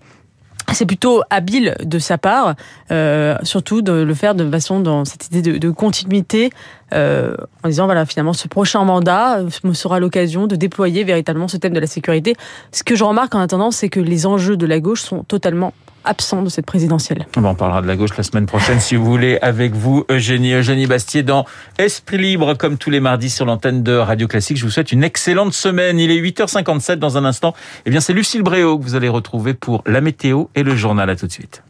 C'est 0.71 0.85
plutôt 0.85 1.21
habile 1.29 1.75
de 1.83 1.99
sa 1.99 2.17
part, 2.17 2.55
euh, 2.89 3.35
surtout 3.43 3.81
de 3.81 3.91
le 3.91 4.13
faire 4.13 4.33
de 4.33 4.49
façon 4.49 4.79
dans 4.79 5.03
cette 5.03 5.27
idée 5.27 5.59
de, 5.59 5.69
continuité, 5.69 6.51
euh, 6.93 7.35
en 7.63 7.67
disant 7.67 7.85
voilà 7.85 8.05
finalement 8.05 8.33
ce 8.33 8.47
prochain 8.47 8.83
mandat 8.85 9.41
me 9.63 9.73
sera 9.73 9.99
l'occasion 9.99 10.47
de 10.47 10.55
déployer 10.55 11.03
véritablement 11.03 11.49
ce 11.49 11.57
thème 11.57 11.73
de 11.73 11.79
la 11.81 11.87
sécurité. 11.87 12.35
Ce 12.71 12.83
que 12.83 12.95
je 12.95 13.03
remarque 13.03 13.35
en 13.35 13.39
attendant, 13.39 13.71
c'est 13.71 13.89
que 13.89 13.99
les 13.99 14.25
enjeux 14.25 14.57
de 14.57 14.65
la 14.65 14.79
gauche 14.79 15.01
sont 15.01 15.23
totalement 15.23 15.73
absent 16.05 16.41
de 16.41 16.49
cette 16.49 16.65
présidentielle. 16.65 17.27
Bon, 17.35 17.49
on 17.49 17.55
parlera 17.55 17.81
de 17.81 17.87
la 17.87 17.95
gauche 17.95 18.15
la 18.17 18.23
semaine 18.23 18.45
prochaine, 18.45 18.79
si 18.79 18.95
vous 18.95 19.05
voulez, 19.05 19.37
avec 19.41 19.73
vous, 19.73 20.05
Eugénie, 20.09 20.53
Eugénie 20.53 20.87
Bastier, 20.87 21.23
dans 21.23 21.45
Esprit 21.77 22.17
Libre, 22.17 22.55
comme 22.55 22.77
tous 22.77 22.89
les 22.89 22.99
mardis 22.99 23.29
sur 23.29 23.45
l'antenne 23.45 23.83
de 23.83 23.93
Radio 23.93 24.27
Classique. 24.27 24.57
Je 24.57 24.65
vous 24.65 24.71
souhaite 24.71 24.91
une 24.91 25.03
excellente 25.03 25.53
semaine. 25.53 25.99
Il 25.99 26.11
est 26.11 26.21
8h57 26.21 26.95
dans 26.95 27.17
un 27.17 27.25
instant. 27.25 27.53
Eh 27.85 27.89
bien, 27.89 27.99
c'est 27.99 28.13
Lucille 28.13 28.43
Bréau 28.43 28.77
que 28.77 28.83
vous 28.83 28.95
allez 28.95 29.09
retrouver 29.09 29.53
pour 29.53 29.83
la 29.85 30.01
météo 30.01 30.45
et 30.55 30.63
le 30.63 30.75
journal. 30.75 31.09
À 31.09 31.15
tout 31.15 31.27
de 31.27 31.31
suite. 31.31 31.63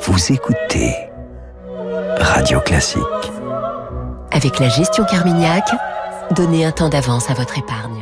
Vous 0.00 0.32
écoutez 0.32 0.94
Radio 2.18 2.60
Classique. 2.60 3.02
Avec 4.30 4.58
la 4.58 4.68
gestion 4.68 5.04
Carmignac, 5.04 5.64
donnez 6.34 6.64
un 6.64 6.72
temps 6.72 6.88
d'avance 6.88 7.30
à 7.30 7.34
votre 7.34 7.58
épargne. 7.58 8.01